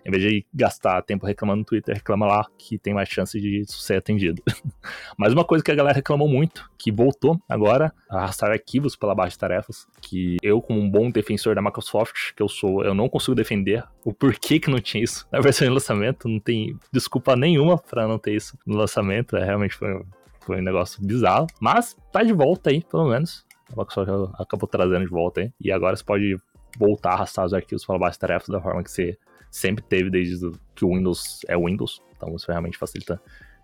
[0.05, 3.65] em vez de gastar tempo reclamando no Twitter, reclama lá que tem mais chance de
[3.71, 4.43] ser atendido.
[5.17, 9.33] Mas uma coisa que a galera reclamou muito, que voltou agora, arrastar arquivos pela baixa
[9.33, 13.09] de tarefas, que eu, como um bom defensor da Microsoft, que eu sou, eu não
[13.09, 17.37] consigo defender o porquê que não tinha isso na versão de lançamento, não tem desculpa
[17.37, 20.03] nenhuma para não ter isso no lançamento, é, realmente foi,
[20.41, 23.45] foi um negócio bizarro, mas tá de volta aí, pelo menos.
[23.73, 25.53] A Microsoft acabou trazendo de volta aí.
[25.61, 26.37] E agora você pode
[26.79, 29.19] voltar a arrastar os arquivos para de tarefas da forma que você
[29.51, 32.03] sempre teve desde que o Windows é Windows.
[32.17, 33.21] Então isso realmente facilita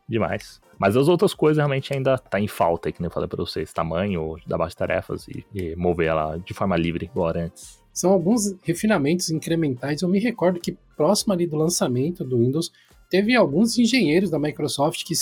[0.09, 0.61] demais.
[0.79, 3.73] Mas as outras coisas realmente ainda tá em falta, que nem eu falei para vocês,
[3.73, 7.79] tamanho da base de tarefas e, e mover ela de forma livre, igual antes.
[7.93, 10.03] São alguns refinamentos incrementais.
[10.03, 12.73] Eu me recordo que próximo ali do lançamento do Windows,
[13.09, 15.15] teve alguns engenheiros da Microsoft que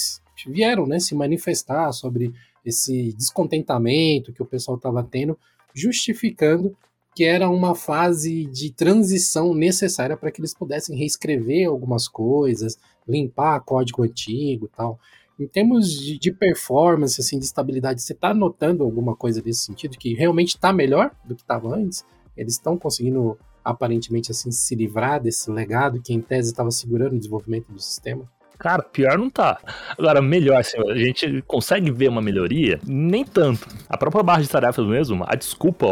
[0.50, 2.32] vieram né, se manifestar sobre
[2.66, 5.38] esse descontentamento que o pessoal estava tendo,
[5.72, 6.76] justificando
[7.14, 12.76] que era uma fase de transição necessária para que eles pudessem reescrever algumas coisas,
[13.08, 14.98] limpar código antigo tal.
[15.38, 19.96] Em termos de, de performance, assim, de estabilidade, você está notando alguma coisa desse sentido?
[19.96, 22.04] Que realmente está melhor do que estava antes?
[22.36, 27.18] Eles estão conseguindo, aparentemente, assim, se livrar desse legado que, em tese, estava segurando o
[27.18, 28.30] desenvolvimento do sistema?
[28.58, 29.58] Cara, pior não tá.
[29.98, 32.80] Agora, melhor, assim, a gente consegue ver uma melhoria?
[32.86, 33.66] Nem tanto.
[33.88, 35.86] A própria barra de tarefas mesmo, a desculpa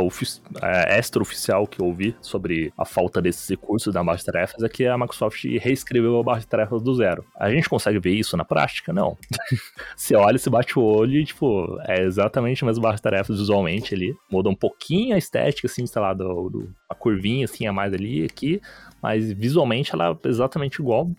[0.62, 4.68] é, extra-oficial que eu ouvi sobre a falta desses recursos da barra de tarefas é
[4.68, 7.24] que a Microsoft reescreveu a barra de tarefas do zero.
[7.38, 8.92] A gente consegue ver isso na prática?
[8.92, 9.16] Não.
[9.96, 13.38] Você olha, se bate o olho e, tipo, é exatamente a mesma barra de tarefas
[13.38, 14.14] visualmente ali.
[14.30, 17.92] Muda um pouquinho a estética, assim, sei lá, do, do a curvinha, assim, a mais
[17.92, 18.60] ali, aqui
[19.04, 21.10] mas visualmente ela é exatamente igual,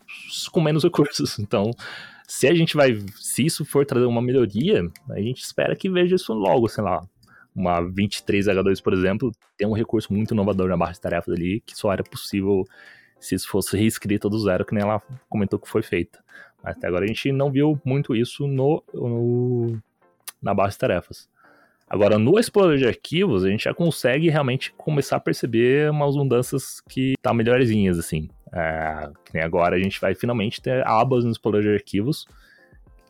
[0.52, 1.38] com menos recursos.
[1.46, 1.70] Então,
[2.28, 6.16] se a gente vai, se isso for trazer uma melhoria, a gente espera que veja
[6.16, 7.08] isso logo, sei lá,
[7.56, 11.78] uma 23H2, por exemplo, tem um recurso muito inovador na barra de tarefas ali, que
[11.78, 12.64] só era possível
[13.20, 15.00] se isso fosse reescrito do zero, que nem ela
[15.30, 16.18] comentou que foi feita.
[16.64, 19.78] Mas até agora a gente não viu muito isso no, no
[20.42, 21.30] na barra de tarefas.
[21.88, 26.82] Agora, no Explorer de arquivos, a gente já consegue realmente começar a perceber umas mudanças
[26.90, 28.28] que tá melhorzinhas, assim.
[28.52, 32.26] É, que nem agora a gente vai finalmente ter abas no Explorer de arquivos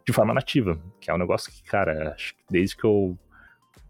[0.05, 3.17] de forma nativa, que é um negócio que, cara, acho que desde que eu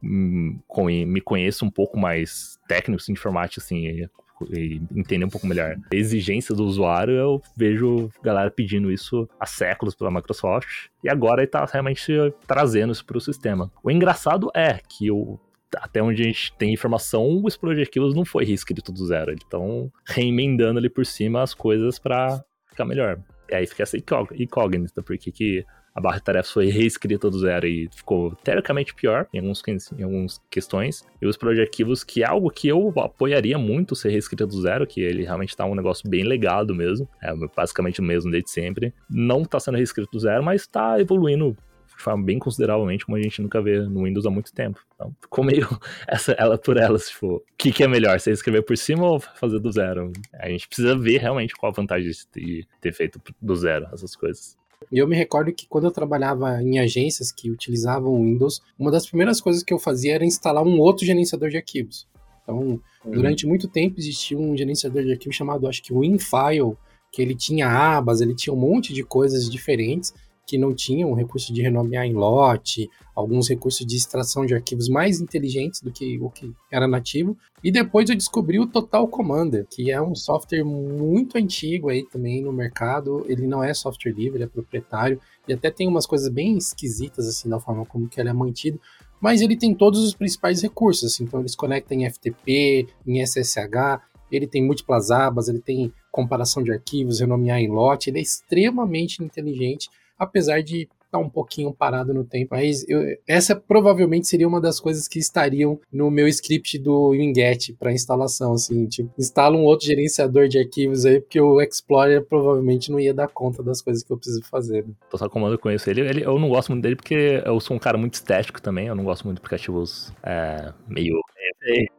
[0.02, 0.60] hum,
[1.08, 4.08] me conheço um pouco mais técnico assim, de informática, assim,
[4.52, 9.46] e entender um pouco melhor a exigência do usuário, eu vejo galera pedindo isso há
[9.46, 12.12] séculos pela Microsoft e agora ele tá realmente
[12.48, 13.72] trazendo isso para o sistema.
[13.84, 15.40] O engraçado é que o
[15.78, 19.32] até onde a gente tem informação, o Explorer não foi reescrito do zero.
[19.32, 23.20] Eles estão reemendando ali por cima as coisas para ficar melhor.
[23.50, 25.66] E aí fica essa incógnita, porque que
[25.96, 29.64] a barra de tarefas foi reescrita do zero e ficou teoricamente pior em alguns,
[29.98, 31.06] em algumas questões.
[31.22, 34.86] E os de arquivos, que é algo que eu apoiaria muito ser reescrito do zero,
[34.86, 38.94] que ele realmente tá um negócio bem legado mesmo, é basicamente o mesmo desde sempre.
[39.10, 41.56] Não tá sendo reescrito do zero, mas tá evoluindo
[41.96, 44.82] de forma bem consideravelmente, como a gente nunca vê no Windows há muito tempo.
[44.96, 45.66] Então, ficou meio
[46.06, 49.18] essa, ela por elas, tipo, o que, que é melhor, você escrever por cima ou
[49.18, 50.12] fazer do zero?
[50.34, 54.58] A gente precisa ver realmente qual a vantagem de ter feito do zero essas coisas
[54.92, 59.06] E eu me recordo que quando eu trabalhava em agências que utilizavam Windows, uma das
[59.08, 62.08] primeiras coisas que eu fazia era instalar um outro gerenciador de arquivos.
[62.44, 62.60] Então,
[63.04, 63.12] uhum.
[63.12, 66.78] durante muito tempo existia um gerenciador de arquivos chamado, acho que WinFile,
[67.12, 70.14] que ele tinha abas, ele tinha um monte de coisas diferentes
[70.46, 74.88] que não tinham um recurso de renomear em lote, alguns recursos de extração de arquivos
[74.88, 77.36] mais inteligentes do que o que era nativo.
[77.64, 82.44] E depois eu descobri o Total Commander, que é um software muito antigo aí também
[82.44, 83.26] no mercado.
[83.28, 85.20] Ele não é software livre, é proprietário.
[85.48, 88.80] E até tem umas coisas bem esquisitas assim na forma como que ele é mantido,
[89.20, 94.02] mas ele tem todos os principais recursos, assim, então eles conectam em FTP, em SSH,
[94.32, 99.24] ele tem múltiplas abas, ele tem comparação de arquivos, renomear em lote, ele é extremamente
[99.24, 102.50] inteligente apesar de tá um pouquinho parado no tempo.
[102.52, 107.74] Mas eu, essa provavelmente seria uma das coisas que estariam no meu script do Winget
[107.74, 112.92] para instalação, assim, tipo, instala um outro gerenciador de arquivos aí, porque o Explorer provavelmente
[112.92, 114.86] não ia dar conta das coisas que eu preciso fazer.
[114.86, 114.94] Né?
[115.10, 116.02] Tô comando eu conheço ele.
[116.02, 116.26] ele.
[116.26, 119.04] Eu não gosto muito dele porque eu sou um cara muito estético também, eu não
[119.04, 121.20] gosto muito de aplicativos é, meio...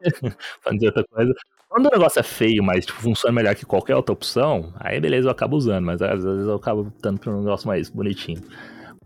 [0.62, 1.34] pra outra coisa.
[1.68, 5.26] Quando o negócio é feio, mas tipo, funciona melhor que qualquer outra opção, aí beleza,
[5.26, 8.40] eu acabo usando, mas às vezes eu acabo optando por um negócio mais bonitinho.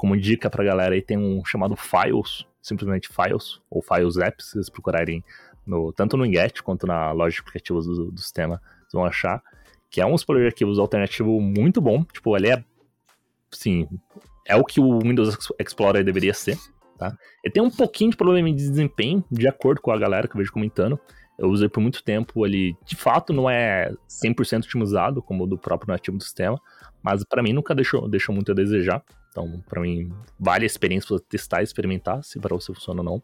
[0.00, 4.52] Como dica pra galera aí, tem um chamado Files, simplesmente Files, ou Files Apps, se
[4.52, 5.22] vocês procurarem
[5.66, 9.42] no, tanto no Inget quanto na loja de aplicativos do, do sistema, vocês vão achar,
[9.90, 12.64] que é um explorador de arquivos alternativo muito bom, tipo, ele é,
[13.50, 13.86] sim,
[14.48, 16.56] é o que o Windows Explorer deveria ser,
[16.96, 17.14] tá?
[17.44, 20.38] Ele tem um pouquinho de problema de desempenho, de acordo com a galera que eu
[20.38, 20.98] vejo comentando,
[21.38, 25.58] eu usei por muito tempo ele, de fato, não é 100% otimizado, como o do
[25.58, 26.58] próprio nativo do sistema,
[27.02, 29.04] mas para mim nunca deixou, deixou muito a desejar.
[29.30, 33.04] Então, para mim, vale a experiência para testar e experimentar, se para você funciona ou
[33.04, 33.22] não.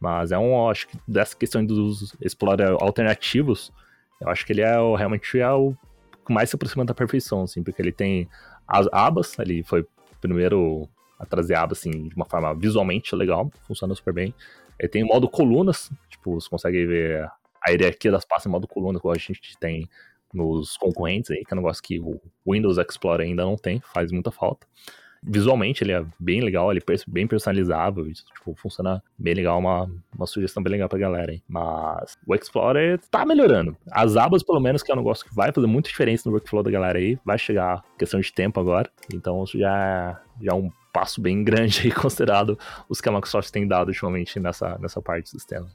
[0.00, 3.72] Mas é um, acho que dessa questão dos Explorer alternativos,
[4.20, 5.74] eu acho que ele é o, realmente é o
[6.26, 8.28] que mais se aproxima da perfeição, assim, porque ele tem
[8.66, 9.86] as abas, ele foi
[10.20, 10.88] primeiro
[11.18, 14.34] a trazer abas, assim, de uma forma visualmente legal, funciona super bem.
[14.78, 17.30] Ele tem o modo colunas, tipo, você consegue ver
[17.62, 19.88] a hierarquia das pastas em modo coluna, que a gente tem
[20.34, 24.12] nos concorrentes aí, que é um negócio que o Windows Explorer ainda não tem, faz
[24.12, 24.66] muita falta.
[25.26, 30.26] Visualmente ele é bem legal, ele é bem personalizável, tipo, funciona bem legal, uma, uma
[30.26, 31.42] sugestão bem legal pra galera aí.
[31.48, 33.76] Mas o Explorer tá melhorando.
[33.90, 36.62] As abas, pelo menos, que é um negócio que vai fazer muita diferença no workflow
[36.62, 40.70] da galera aí, vai chegar questão de tempo agora, então isso já, já é um
[40.92, 42.58] passo bem grande aí, considerado
[42.88, 45.68] os que a Microsoft tem dado ultimamente nessa, nessa parte do sistema.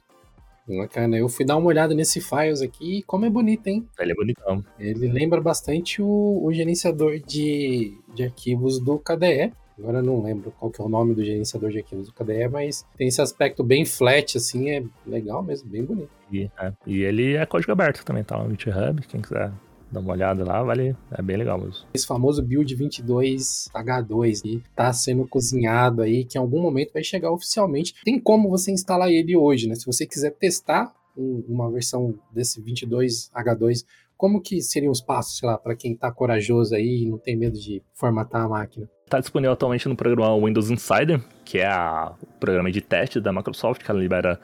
[0.66, 1.16] Bacana.
[1.16, 3.86] Eu fui dar uma olhada nesse Files aqui e como é bonito, hein?
[3.98, 4.64] Ele é bonitão.
[4.78, 9.52] Ele lembra bastante o, o gerenciador de, de arquivos do KDE.
[9.78, 12.48] Agora eu não lembro qual que é o nome do gerenciador de arquivos do KDE,
[12.48, 16.10] mas tem esse aspecto bem flat, assim, é legal mesmo, bem bonito.
[16.30, 19.50] E, é, e ele é código aberto também, tá no GitHub, quem quiser
[19.92, 21.84] dá uma olhada lá, vale, é bem legal mesmo.
[21.92, 27.30] Esse famoso build 22H2 que tá sendo cozinhado aí, que em algum momento vai chegar
[27.30, 27.94] oficialmente.
[28.02, 29.74] Tem como você instalar ele hoje, né?
[29.74, 33.84] Se você quiser testar um, uma versão desse 22H2,
[34.16, 37.36] como que seriam os passos, sei lá, para quem tá corajoso aí e não tem
[37.36, 38.88] medo de formatar a máquina?
[39.04, 43.32] Está disponível atualmente no programa Windows Insider, que é a, o programa de teste da
[43.32, 44.40] Microsoft, que ela libera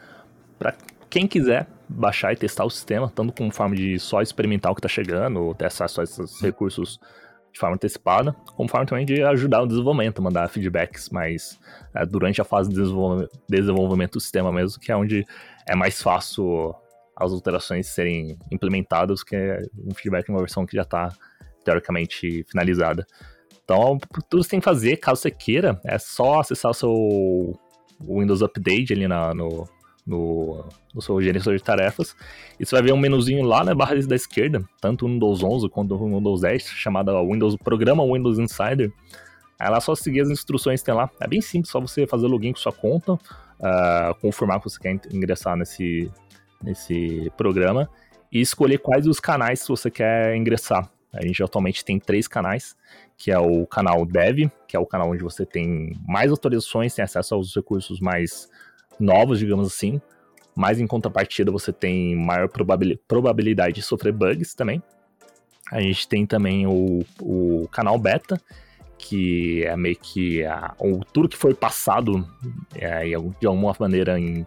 [0.59, 0.76] para
[1.09, 4.80] quem quiser baixar e testar o sistema, tanto como forma de só experimentar o que
[4.80, 7.01] está chegando, ou testar só esses recursos
[7.53, 11.59] de forma antecipada, como forma também de ajudar o desenvolvimento, mandar feedbacks mais
[11.95, 15.26] é, durante a fase de desenvolvimento, desenvolvimento do sistema mesmo, que é onde
[15.66, 16.74] é mais fácil
[17.16, 19.36] as alterações serem implementadas que
[19.76, 21.12] um feedback em uma versão que já está
[21.64, 23.07] teoricamente finalizada.
[23.64, 27.61] Então, tudo que você tem que fazer, caso você queira, é só acessar o seu
[28.01, 29.68] Windows Update ali na, no,
[30.09, 32.16] no, no seu gerenciador de tarefas.
[32.59, 35.68] E você vai ver um menuzinho lá na barra da esquerda, tanto no Windows 11
[35.68, 38.90] quanto no Windows 10, chamada Windows Programa Windows Insider.
[39.59, 41.11] Aí lá só seguir as instruções que tem lá.
[41.20, 44.98] É bem simples, só você fazer login com sua conta, uh, confirmar que você quer
[45.12, 46.11] ingressar nesse,
[46.62, 47.88] nesse programa
[48.32, 50.90] e escolher quais os canais que você quer ingressar.
[51.12, 52.76] A gente atualmente tem três canais,
[53.16, 57.02] que é o canal Dev, que é o canal onde você tem mais atualizações, tem
[57.02, 58.48] acesso aos recursos mais
[58.99, 60.01] novos, digamos assim,
[60.55, 64.82] mas em contrapartida você tem maior probabilidade de sofrer bugs também.
[65.70, 68.40] A gente tem também o, o canal beta,
[68.99, 72.26] que é meio que a, o, tudo que foi passado
[72.74, 74.44] é, de alguma maneira em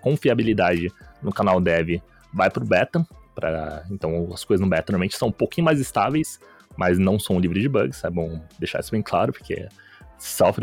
[0.00, 0.92] confiabilidade
[1.22, 2.00] no canal dev
[2.32, 3.06] vai para o beta.
[3.34, 6.38] Pra, então as coisas no beta normalmente são um pouquinho mais estáveis,
[6.76, 8.04] mas não são livres de bugs.
[8.04, 9.66] É bom deixar isso bem claro, porque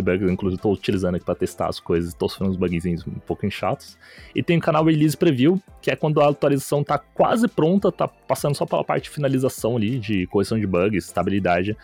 [0.02, 3.52] bugs, inclusive estou utilizando aqui para testar as coisas, estou sofrendo uns bugzinhos um pouquinho
[3.52, 3.98] chatos.
[4.34, 8.08] E tem o canal Release Preview, que é quando a atualização está quase pronta, está
[8.08, 11.78] passando só pela parte de finalização ali, de correção de bugs, estabilidade,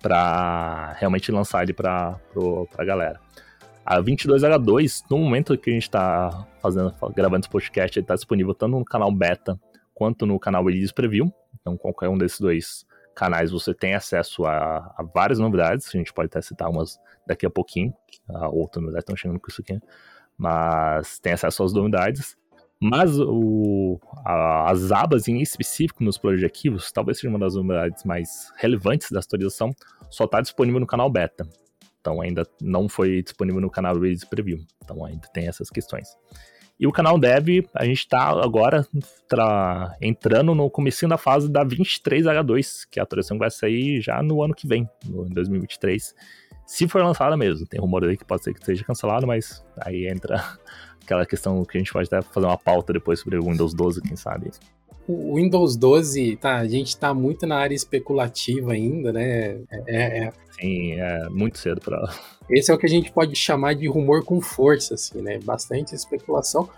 [0.00, 2.18] para realmente lançar ele para
[2.76, 3.20] a galera.
[3.84, 8.54] A 22H2, no momento que a gente está fazendo, gravando esse podcast, ele está disponível
[8.54, 9.58] tanto no canal beta
[9.94, 11.32] quanto no canal Release Preview.
[11.60, 15.88] Então, qualquer um desses dois canais você tem acesso a, a várias novidades.
[15.88, 17.94] A gente pode até citar umas daqui a pouquinho.
[18.28, 19.78] A outra novidade estão chegando com isso aqui.
[20.36, 22.36] Mas tem acesso às novidades.
[22.80, 28.52] Mas o, a, as abas em específico nos projetivos, talvez seja uma das novidades mais
[28.56, 29.74] relevantes da atualização,
[30.10, 31.48] só está disponível no canal beta.
[32.00, 34.64] Então ainda não foi disponível no canal Release Preview.
[34.82, 36.08] Então ainda tem essas questões.
[36.80, 38.86] E o canal Dev, a gente está agora
[39.28, 39.96] tra...
[40.00, 44.54] entrando no começo da fase da 23H2, que a atualização vai sair já no ano
[44.54, 46.14] que vem, no, em 2023.
[46.68, 47.66] Se for lançada mesmo.
[47.66, 50.36] Tem rumor aí que pode ser que seja cancelado, mas aí entra
[51.02, 54.02] aquela questão que a gente pode até fazer uma pauta depois sobre o Windows 12,
[54.02, 54.50] quem sabe.
[55.08, 59.56] O Windows 12, tá, a gente tá muito na área especulativa ainda, né?
[59.70, 60.32] É, é...
[60.60, 62.14] Sim, é muito cedo para.
[62.50, 65.38] Esse é o que a gente pode chamar de rumor com força, assim, né?
[65.38, 66.68] Bastante especulação.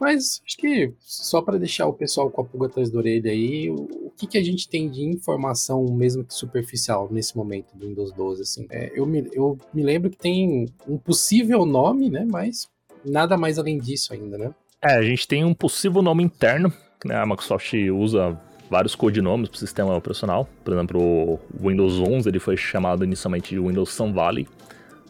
[0.00, 3.72] Mas acho que só para deixar o pessoal com a pulga atrás da orelha aí,
[4.16, 8.42] que, que a gente tem de informação, mesmo que superficial, nesse momento do Windows 12?
[8.42, 8.66] Assim?
[8.70, 12.26] É, eu, me, eu me lembro que tem um possível nome, né?
[12.28, 12.68] Mas
[13.04, 14.54] nada mais além disso ainda, né?
[14.82, 16.72] É, a gente tem um possível nome interno,
[17.04, 17.16] né?
[17.16, 18.38] A Microsoft usa
[18.70, 20.48] vários codinomes para o sistema operacional.
[20.64, 24.46] Por exemplo, o Windows 11 ele foi chamado inicialmente de Windows Sun Valley,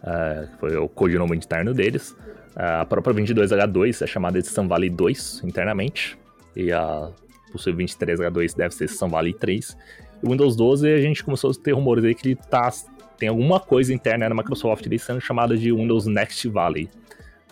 [0.05, 2.17] é, foi o codinome interno deles.
[2.57, 6.19] É, a própria 22H2 é chamada de Sun Valley 2 internamente,
[6.55, 7.11] e a
[7.51, 9.76] possível 23H2 deve ser Sun Valley 3.
[10.22, 12.70] E o Windows 12 a gente começou a ter rumores aí que ele tá,
[13.18, 16.88] tem alguma coisa interna na Microsoft ali sendo chamada de Windows Next Valley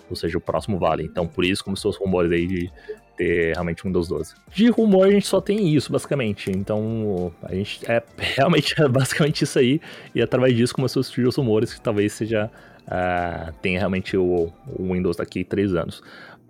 [0.09, 1.05] ou seja, o próximo Vale.
[1.05, 2.71] Então, por isso começou os rumores aí de
[3.17, 4.35] ter realmente um Windows 12.
[4.53, 6.51] De rumor, a gente só tem isso, basicamente.
[6.51, 9.81] Então, a gente é realmente é basicamente isso aí.
[10.15, 12.51] E através disso começou a surgir os rumores que talvez seja.
[12.85, 16.03] Uh, tenha realmente o, o Windows daqui a três anos.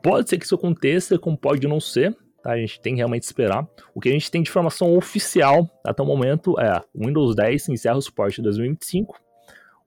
[0.02, 2.14] Pode ser que isso aconteça, como pode não ser.
[2.44, 2.52] Tá?
[2.52, 3.66] A gente tem que realmente esperar.
[3.94, 7.70] O que a gente tem de informação oficial até o momento é o Windows 10
[7.70, 9.18] encerra o suporte em 2025.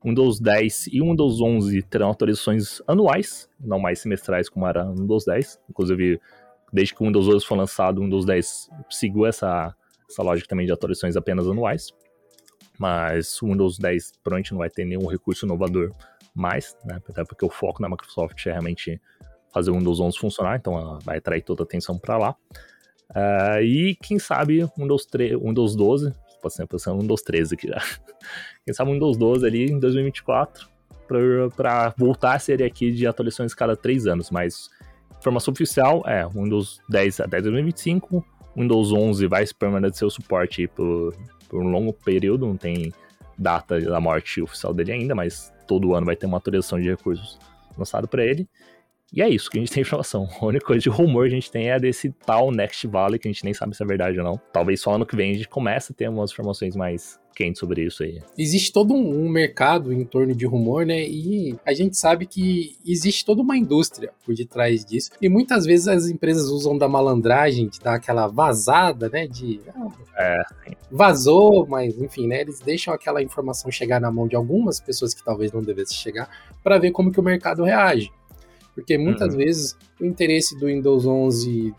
[0.04, 4.96] Windows 10 e o Windows 11 terão atualizações anuais, não mais semestrais como era o
[4.96, 5.60] Windows 10.
[5.70, 6.20] Inclusive,
[6.74, 9.76] desde que o Windows 11 foi lançado, o Windows 10 seguiu essa,
[10.10, 11.92] essa lógica também de atualizações apenas anuais.
[12.80, 15.92] Mas o Windows 10 provavelmente não vai ter nenhum recurso inovador
[16.34, 17.00] mais, né?
[17.08, 19.02] Até porque o foco na Microsoft é realmente
[19.54, 22.36] fazer o Windows 11 funcionar, então vai atrair toda a atenção para lá.
[23.10, 27.68] Uh, e quem sabe o Windows, 3, Windows 12, pode ser pensando Windows 13 aqui
[27.68, 27.82] já.
[28.66, 30.68] Quem sabe o Windows 12 ali em 2024
[31.56, 34.70] para voltar a ser aqui de atualizações cada três anos, mas
[35.18, 38.26] informação oficial é Windows 10 até 2025,
[38.56, 41.16] Windows 11 vai permanecer o suporte por,
[41.48, 42.92] por um longo período, não tem
[43.38, 47.40] data da morte oficial dele ainda, mas todo ano vai ter uma atualização de recursos
[47.78, 48.48] lançado para ele.
[49.14, 50.28] E é isso que a gente tem informação.
[50.40, 53.28] A única coisa de rumor que a gente tem é desse tal Next Valley, que
[53.28, 54.40] a gente nem sabe se é verdade ou não.
[54.52, 57.86] Talvez só ano que vem a gente comece a ter umas informações mais quentes sobre
[57.86, 58.20] isso aí.
[58.36, 61.08] Existe todo um, mercado em torno de rumor, né?
[61.08, 65.12] E a gente sabe que existe toda uma indústria por detrás disso.
[65.22, 69.28] E muitas vezes as empresas usam da malandragem, de dar aquela vazada, né?
[69.28, 69.62] De.
[70.18, 70.42] é.
[70.92, 72.42] Vazou, mas enfim, né?
[72.42, 76.28] Eles deixam aquela informação chegar na mão de algumas pessoas que talvez não devesse chegar,
[76.64, 78.12] para ver como que o mercado reage.
[78.78, 79.40] Porque muitas uhum.
[79.40, 81.74] vezes o interesse do Windows 11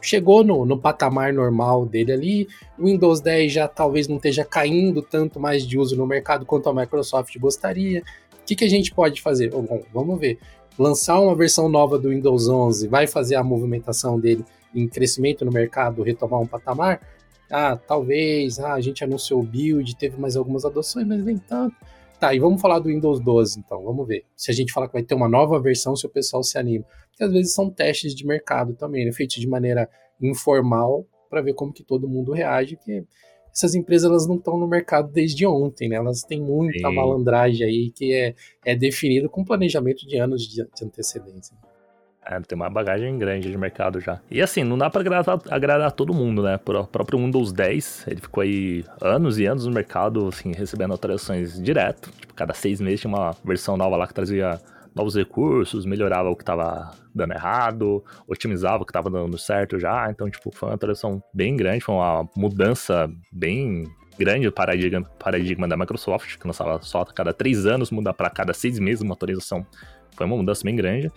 [0.00, 2.48] chegou no, no patamar normal dele ali.
[2.78, 6.66] O Windows 10 já talvez não esteja caindo tanto mais de uso no mercado quanto
[6.70, 8.00] a Microsoft gostaria.
[8.32, 9.50] O que, que a gente pode fazer?
[9.50, 10.38] Bom, vamos ver.
[10.78, 14.42] Lançar uma versão nova do Windows 11 vai fazer a movimentação dele
[14.74, 17.02] em crescimento no mercado retomar um patamar?
[17.50, 18.58] Ah, talvez.
[18.58, 21.76] Ah, a gente anunciou o build, teve mais algumas adoções, mas nem tanto.
[22.18, 24.24] Tá, e vamos falar do Windows 12, então, vamos ver.
[24.34, 26.84] Se a gente falar que vai ter uma nova versão, se o pessoal se anima.
[27.10, 29.12] Porque às vezes são testes de mercado também, né?
[29.12, 29.88] Feitos de maneira
[30.20, 33.04] informal, para ver como que todo mundo reage, porque
[33.52, 35.96] essas empresas elas não estão no mercado desde ontem, né?
[35.96, 36.94] Elas têm muita Sim.
[36.94, 41.56] malandragem aí que é, é definido com planejamento de anos de, de antecedência.
[42.30, 44.20] É, tem uma bagagem grande de mercado já.
[44.30, 46.56] E assim, não dá pra agradar, agradar todo mundo, né?
[46.56, 51.58] O próprio Windows 10, ele ficou aí anos e anos no mercado, assim, recebendo atualizações
[51.58, 52.10] direto.
[52.20, 54.60] Tipo, cada seis meses tinha uma versão nova lá que trazia
[54.94, 60.10] novos recursos, melhorava o que estava dando errado, otimizava o que estava dando certo já.
[60.10, 63.84] Então, tipo, foi uma atualização bem grande, foi uma mudança bem
[64.18, 68.52] grande paradigma, paradigma da Microsoft, que lançava só a cada três anos, muda para cada
[68.52, 69.66] seis meses uma atualização.
[70.14, 71.10] Foi uma mudança bem grande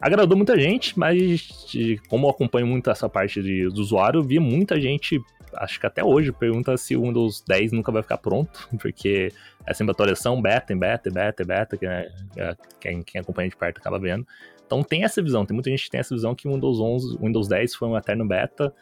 [0.00, 1.66] agradou muita gente, mas
[2.08, 5.20] como eu acompanho muito essa parte de, do usuário, vi muita gente
[5.54, 9.32] acho que até hoje pergunta se o Windows 10 nunca vai ficar pronto, porque
[9.66, 13.78] é sempre atualização beta, beta, beta, beta, que é, é, quem, quem acompanha de perto
[13.78, 14.26] acaba vendo.
[14.66, 17.18] Então tem essa visão, tem muita gente que tem essa visão que o Windows 11,
[17.18, 18.74] Windows 10 foi um eterno beta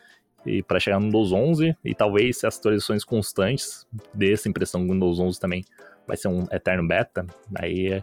[0.47, 4.83] e para chegar no Windows 11 e talvez se as atualizações constantes dê essa impressão
[4.83, 5.65] que o Windows 11 também
[6.07, 8.03] vai ser um eterno beta, aí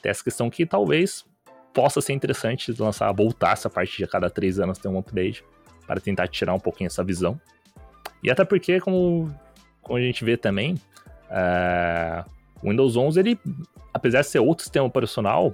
[0.00, 1.24] tem essa questão que talvez
[1.72, 5.44] possa ser interessante lançar, voltar essa parte de a cada três anos ter um update
[5.86, 7.40] para tentar tirar um pouquinho essa visão.
[8.22, 9.34] E até porque, como,
[9.82, 10.76] como a gente vê também,
[11.30, 12.24] é,
[12.62, 13.38] o Windows 11, ele,
[13.92, 15.52] apesar de ser outro sistema operacional,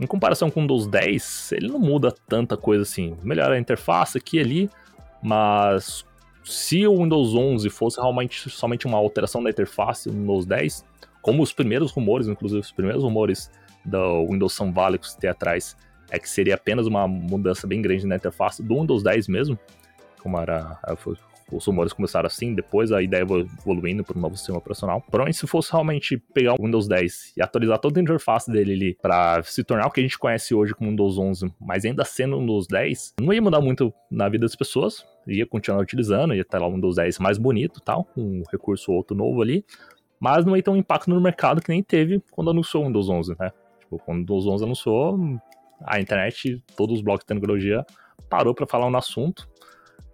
[0.00, 3.16] em comparação com o Windows 10, ele não muda tanta coisa assim.
[3.22, 4.70] Melhora a interface aqui e ali,
[5.22, 6.04] mas
[6.44, 10.84] se o Windows 11 fosse realmente somente uma alteração da interface no Windows 10,
[11.22, 13.50] como os primeiros rumores, inclusive os primeiros rumores
[13.84, 15.76] do Windows válidos que tem atrás,
[16.10, 19.58] é que seria apenas uma mudança bem grande na interface do Windows 10 mesmo,
[20.20, 20.78] como era,
[21.52, 25.02] os rumores começaram assim, depois a ideia evoluindo para um novo sistema operacional.
[25.10, 28.98] Porém, se fosse realmente pegar o Windows 10 e atualizar toda a interface dele ali
[29.00, 32.36] para se tornar o que a gente conhece hoje como Windows 11, mas ainda sendo
[32.36, 36.44] o Windows 10, não ia mudar muito na vida das pessoas, ia continuar utilizando, ia
[36.44, 39.64] ter lá o Windows 10 mais bonito tal, um recurso ou outro novo ali,
[40.18, 43.08] mas não ia ter um impacto no mercado que nem teve quando anunciou o Windows
[43.08, 43.52] 11, né?
[43.94, 45.18] Tipo, quando o Windows 11 anunciou,
[45.86, 47.84] a internet, todos os blogs de tecnologia
[48.28, 49.48] parou para falar no assunto,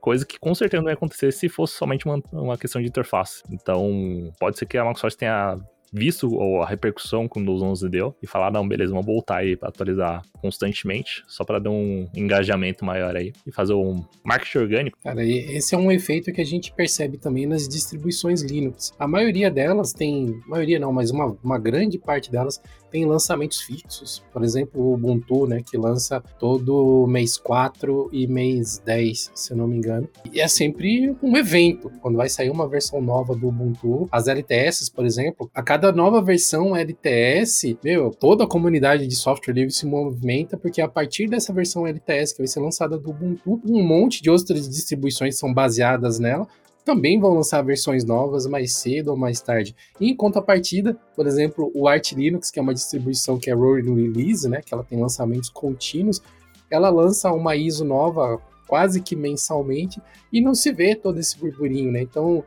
[0.01, 3.43] coisa que com certeza não ia acontecer se fosse somente uma, uma questão de interface.
[3.51, 5.59] Então, pode ser que a Microsoft tenha
[5.93, 9.57] visto a repercussão que o Windows 11 deu e falar, não, beleza, vamos voltar aí
[9.57, 14.99] para atualizar constantemente, só para dar um engajamento maior aí e fazer um marketing orgânico.
[15.03, 18.93] Cara, esse é um efeito que a gente percebe também nas distribuições Linux.
[18.99, 22.61] A maioria delas tem, maioria não, mas uma, uma grande parte delas
[22.91, 24.23] tem lançamentos fixos.
[24.33, 29.57] Por exemplo, o Ubuntu, né, que lança todo mês 4 e mês 10, se eu
[29.57, 30.09] não me engano.
[30.33, 31.91] E é sempre um evento.
[32.01, 36.23] Quando vai sair uma versão nova do Ubuntu, as LTS, por exemplo, a cada nova
[36.23, 41.53] versão LTS, meu, toda a comunidade de software livre se movimenta, porque a partir dessa
[41.53, 46.19] versão LTS que vai ser lançada do Ubuntu, um monte de outras distribuições são baseadas
[46.19, 46.47] nela,
[46.91, 49.77] também vão lançar versões novas mais cedo ou mais tarde.
[50.01, 53.95] E em contrapartida, por exemplo, o Arch Linux, que é uma distribuição que é rolling
[53.95, 56.21] release, né, que ela tem lançamentos contínuos,
[56.69, 61.93] ela lança uma ISO nova quase que mensalmente e não se vê todo esse burburinho,
[61.93, 62.03] né?
[62.03, 62.43] Então,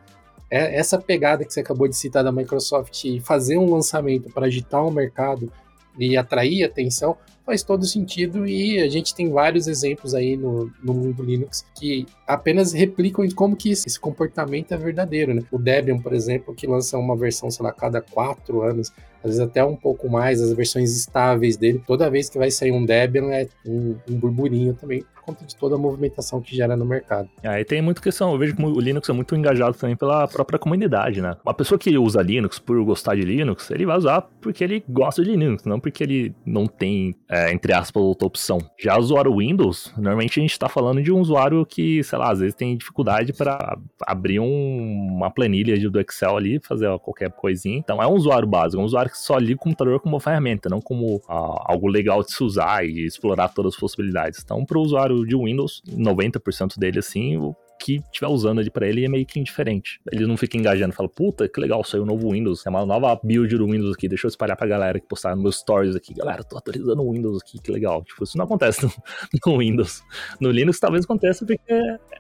[0.52, 4.86] é essa pegada que você acabou de citar da Microsoft fazer um lançamento para agitar
[4.86, 5.50] o mercado
[5.98, 7.16] e atrair atenção,
[7.46, 12.06] faz todo sentido e a gente tem vários exemplos aí no, no mundo Linux que
[12.28, 15.44] apenas replicam como que esse comportamento é verdadeiro, né?
[15.52, 19.40] O Debian, por exemplo, que lança uma versão, sei lá, cada quatro anos, às vezes
[19.40, 23.32] até um pouco mais, as versões estáveis dele, toda vez que vai sair um Debian
[23.32, 27.30] é um, um burburinho também conta de toda a movimentação que gera no mercado.
[27.44, 30.60] Aí tem muita questão, eu vejo que o Linux é muito engajado também pela própria
[30.60, 31.36] comunidade, né?
[31.44, 35.24] Uma pessoa que usa Linux por gostar de Linux, ele vai usar porque ele gosta
[35.24, 38.60] de Linux, não porque ele não tem, é, entre aspas, outra opção.
[38.80, 42.32] Já o usuário Windows, normalmente a gente tá falando de um usuário que, sei lá,
[42.32, 43.76] às vezes tem dificuldade para
[44.06, 47.80] abrir um, uma planilha do Excel ali, fazer qualquer coisinha.
[47.80, 50.70] Então é um usuário básico, é um usuário que só liga o computador como ferramenta,
[50.70, 54.42] não como ah, algo legal de se usar e explorar todas as possibilidades.
[54.44, 57.38] Então, para o usuário de Windows, 90% dele assim,
[57.84, 60.00] que estiver usando ali para ele é meio que indiferente.
[60.10, 63.20] Ele não fica engajando, fala, puta, que legal, saiu um novo Windows, é uma nova
[63.22, 66.14] build do Windows aqui, deixa eu espalhar pra galera que postar nos meus stories aqui.
[66.14, 68.02] Galera, tô atualizando o Windows aqui, que legal.
[68.04, 68.92] Tipo, isso não acontece no,
[69.46, 70.02] no Windows.
[70.40, 71.74] No Linux talvez aconteça porque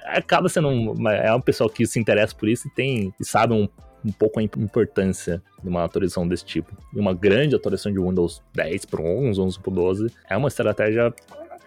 [0.03, 3.53] acaba sendo um, é um pessoal que se interessa por isso e tem, e sabe
[3.53, 3.69] um
[4.05, 6.75] um pouco a importância de uma atualização desse tipo.
[6.93, 11.13] E uma grande atualização de Windows 10 para 11, 11 para 12 é uma estratégia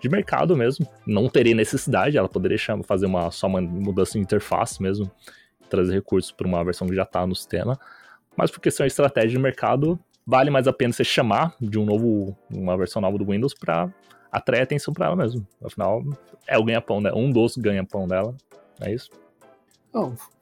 [0.01, 0.87] de mercado mesmo.
[1.07, 5.11] Não teria necessidade, ela poderia fazer uma, só uma mudança de interface mesmo,
[5.69, 7.79] trazer recursos para uma versão que já está no sistema.
[8.37, 11.85] Mas por questão de estratégia de mercado, vale mais a pena você chamar de um
[11.85, 13.93] novo, uma versão nova do Windows para
[14.31, 15.47] atrair atenção para ela mesmo.
[15.65, 16.03] Afinal,
[16.47, 17.11] é o ganha-pão, né?
[17.15, 18.35] Um dos ganha-pão dela.
[18.81, 19.11] É isso.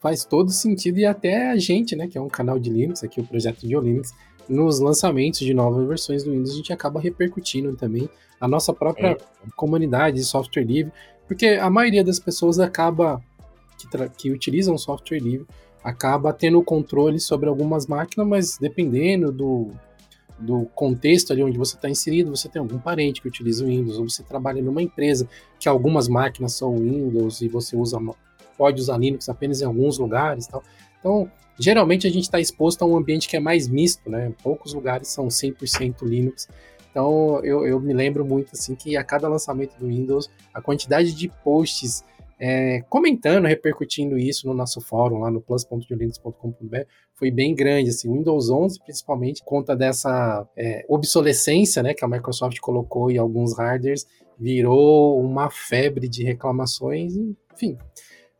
[0.00, 3.20] Faz todo sentido e até a gente, né, que é um canal de Linux, aqui
[3.20, 4.12] o projeto de Linux,
[4.48, 8.08] nos lançamentos de novas versões do Windows a gente acaba repercutindo também
[8.40, 9.16] a nossa própria é.
[9.56, 10.92] comunidade de software livre,
[11.26, 13.22] porque a maioria das pessoas acaba
[13.78, 15.46] que, que utilizam software livre
[15.82, 19.70] acaba tendo controle sobre algumas máquinas, mas dependendo do,
[20.38, 23.98] do contexto ali onde você está inserido, você tem algum parente que utiliza o Windows,
[23.98, 25.28] ou você trabalha numa empresa
[25.60, 27.98] que algumas máquinas são Windows e você usa
[28.56, 30.62] pode usar Linux apenas em alguns lugares, tal.
[31.04, 34.32] Então, geralmente a gente está exposto a um ambiente que é mais misto, né?
[34.42, 36.48] Poucos lugares são 100% Linux.
[36.90, 41.12] Então eu, eu me lembro muito assim que a cada lançamento do Windows, a quantidade
[41.12, 42.02] de posts
[42.40, 46.78] é, comentando, repercutindo isso no nosso fórum lá no plus.linux.com.br
[47.12, 52.08] foi bem grande, assim, o Windows 11 principalmente, conta dessa é, obsolescência, né, que a
[52.08, 54.06] Microsoft colocou em alguns hardwares,
[54.38, 57.14] virou uma febre de reclamações,
[57.52, 57.76] enfim,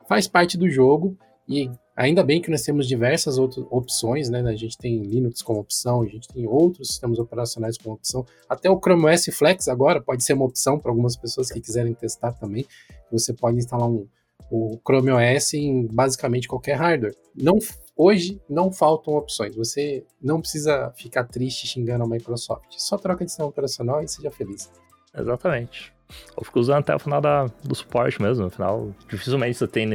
[0.08, 1.16] faz parte do jogo
[1.48, 4.40] e ainda bem que nós temos diversas outras opções, né?
[4.40, 8.70] A gente tem Linux como opção, a gente tem outros sistemas operacionais como opção, até
[8.70, 12.32] o Chrome OS Flex agora pode ser uma opção para algumas pessoas que quiserem testar
[12.32, 12.66] também.
[13.12, 14.08] Você pode instalar um,
[14.50, 17.14] o Chrome OS em basicamente qualquer hardware.
[17.34, 17.58] Não,
[17.96, 19.54] hoje não faltam opções.
[19.56, 22.66] Você não precisa ficar triste xingando a Microsoft.
[22.70, 24.70] Só troca de sistema operacional e seja feliz.
[25.16, 25.92] Exatamente.
[26.36, 28.44] Eu fico usando até o final da, do suporte mesmo.
[28.44, 29.88] No final, dificilmente você tem.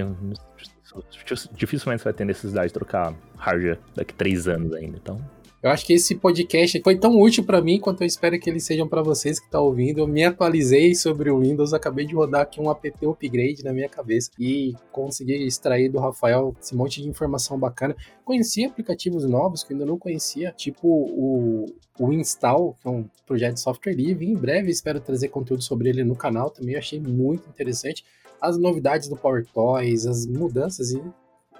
[1.53, 4.97] Dificilmente você vai ter necessidade de trocar hardware daqui três anos ainda.
[4.97, 5.19] Então,
[5.61, 8.63] eu acho que esse podcast foi tão útil para mim quanto eu espero que eles
[8.63, 9.99] sejam para vocês que estão tá ouvindo.
[9.99, 13.89] Eu me atualizei sobre o Windows, acabei de rodar aqui um app upgrade na minha
[13.89, 17.93] cabeça e consegui extrair do Rafael esse monte de informação bacana.
[18.23, 21.65] Conheci aplicativos novos que eu ainda não conhecia, tipo o,
[21.99, 24.25] o Install, que é um projeto de software livre.
[24.25, 26.75] Em breve espero trazer conteúdo sobre ele no canal também.
[26.75, 28.05] Eu achei muito interessante.
[28.41, 31.01] As novidades do PowerToys, as mudanças e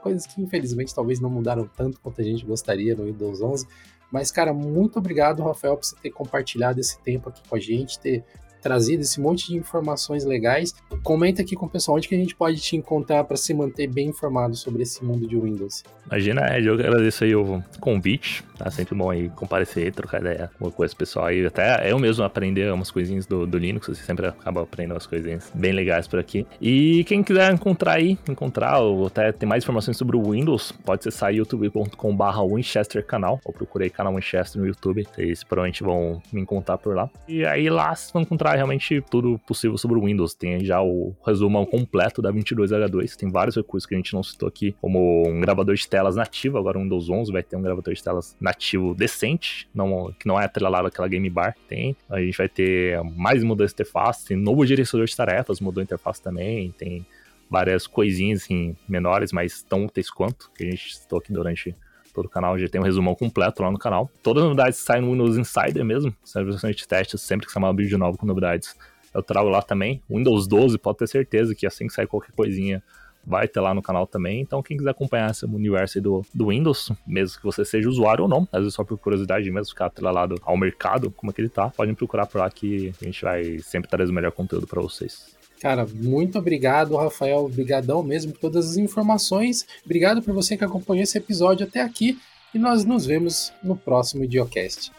[0.02, 3.68] coisas que infelizmente talvez não mudaram tanto quanto a gente gostaria no Windows 11.
[4.12, 8.00] Mas, cara, muito obrigado, Rafael, por você ter compartilhado esse tempo aqui com a gente,
[8.00, 8.24] ter
[8.62, 10.74] trazido esse monte de informações legais.
[11.04, 13.88] Comenta aqui com o pessoal onde que a gente pode te encontrar para se manter
[13.88, 15.84] bem informado sobre esse mundo de Windows.
[16.06, 20.72] Imagina, Ed, eu agradeço aí o convite, tá sempre bom aí comparecer, trocar ideia com
[20.72, 24.64] coisa pessoal aí, até eu mesmo aprender umas coisinhas do, do Linux, você sempre acaba
[24.64, 26.48] aprendendo umas coisinhas bem legais por aqui.
[26.60, 31.02] E quem quiser encontrar aí, encontrar ou até ter mais informações sobre o Windows, pode
[31.02, 36.42] acessar youtube.com barra Winchester canal, ou procurei canal Winchester no YouTube, vocês provavelmente vão me
[36.42, 37.08] encontrar por lá.
[37.28, 40.34] E aí lá vocês vão encontrar realmente tudo possível sobre o Windows.
[40.34, 43.16] Tem já o resumão completo da 22H2.
[43.16, 46.58] Tem vários recursos que a gente não citou aqui, como um gravador de telas nativo.
[46.58, 50.40] Agora o Windows 11 vai ter um gravador de telas nativo decente, não, que não
[50.40, 51.56] é atrelado àquela Game Bar.
[51.68, 51.96] Tem.
[52.10, 55.84] A gente vai ter mais mudança de interface, tem novo gerenciador de tarefas, mudou a
[55.84, 56.72] interface também.
[56.72, 57.06] Tem
[57.50, 61.76] várias coisinhas assim, menores, mas tão úteis quanto, que a gente citou aqui durante
[62.14, 64.10] todo o canal, já tem um resumão completo lá no canal.
[64.24, 67.74] Todas as novidades saem no Windows Insider mesmo, são de teste, sempre que sair uma
[67.74, 68.76] vídeo novo com novidades,
[69.14, 70.02] eu trago lá também.
[70.10, 72.84] Windows 12, pode ter certeza que assim que sair qualquer coisinha,
[73.26, 74.42] vai ter lá no canal também.
[74.42, 78.30] Então, quem quiser acompanhar esse universo do, do Windows, mesmo que você seja usuário ou
[78.30, 81.50] não, às vezes só por curiosidade mesmo, ficar atrelado ao mercado, como é que ele
[81.50, 84.82] tá, podem procurar por lá que a gente vai sempre trazer o melhor conteúdo para
[84.82, 85.38] vocês.
[85.60, 87.40] Cara, muito obrigado, Rafael.
[87.40, 89.66] Obrigadão mesmo por todas as informações.
[89.84, 92.18] Obrigado por você que acompanhou esse episódio até aqui.
[92.54, 94.92] E nós nos vemos no próximo Idiocast.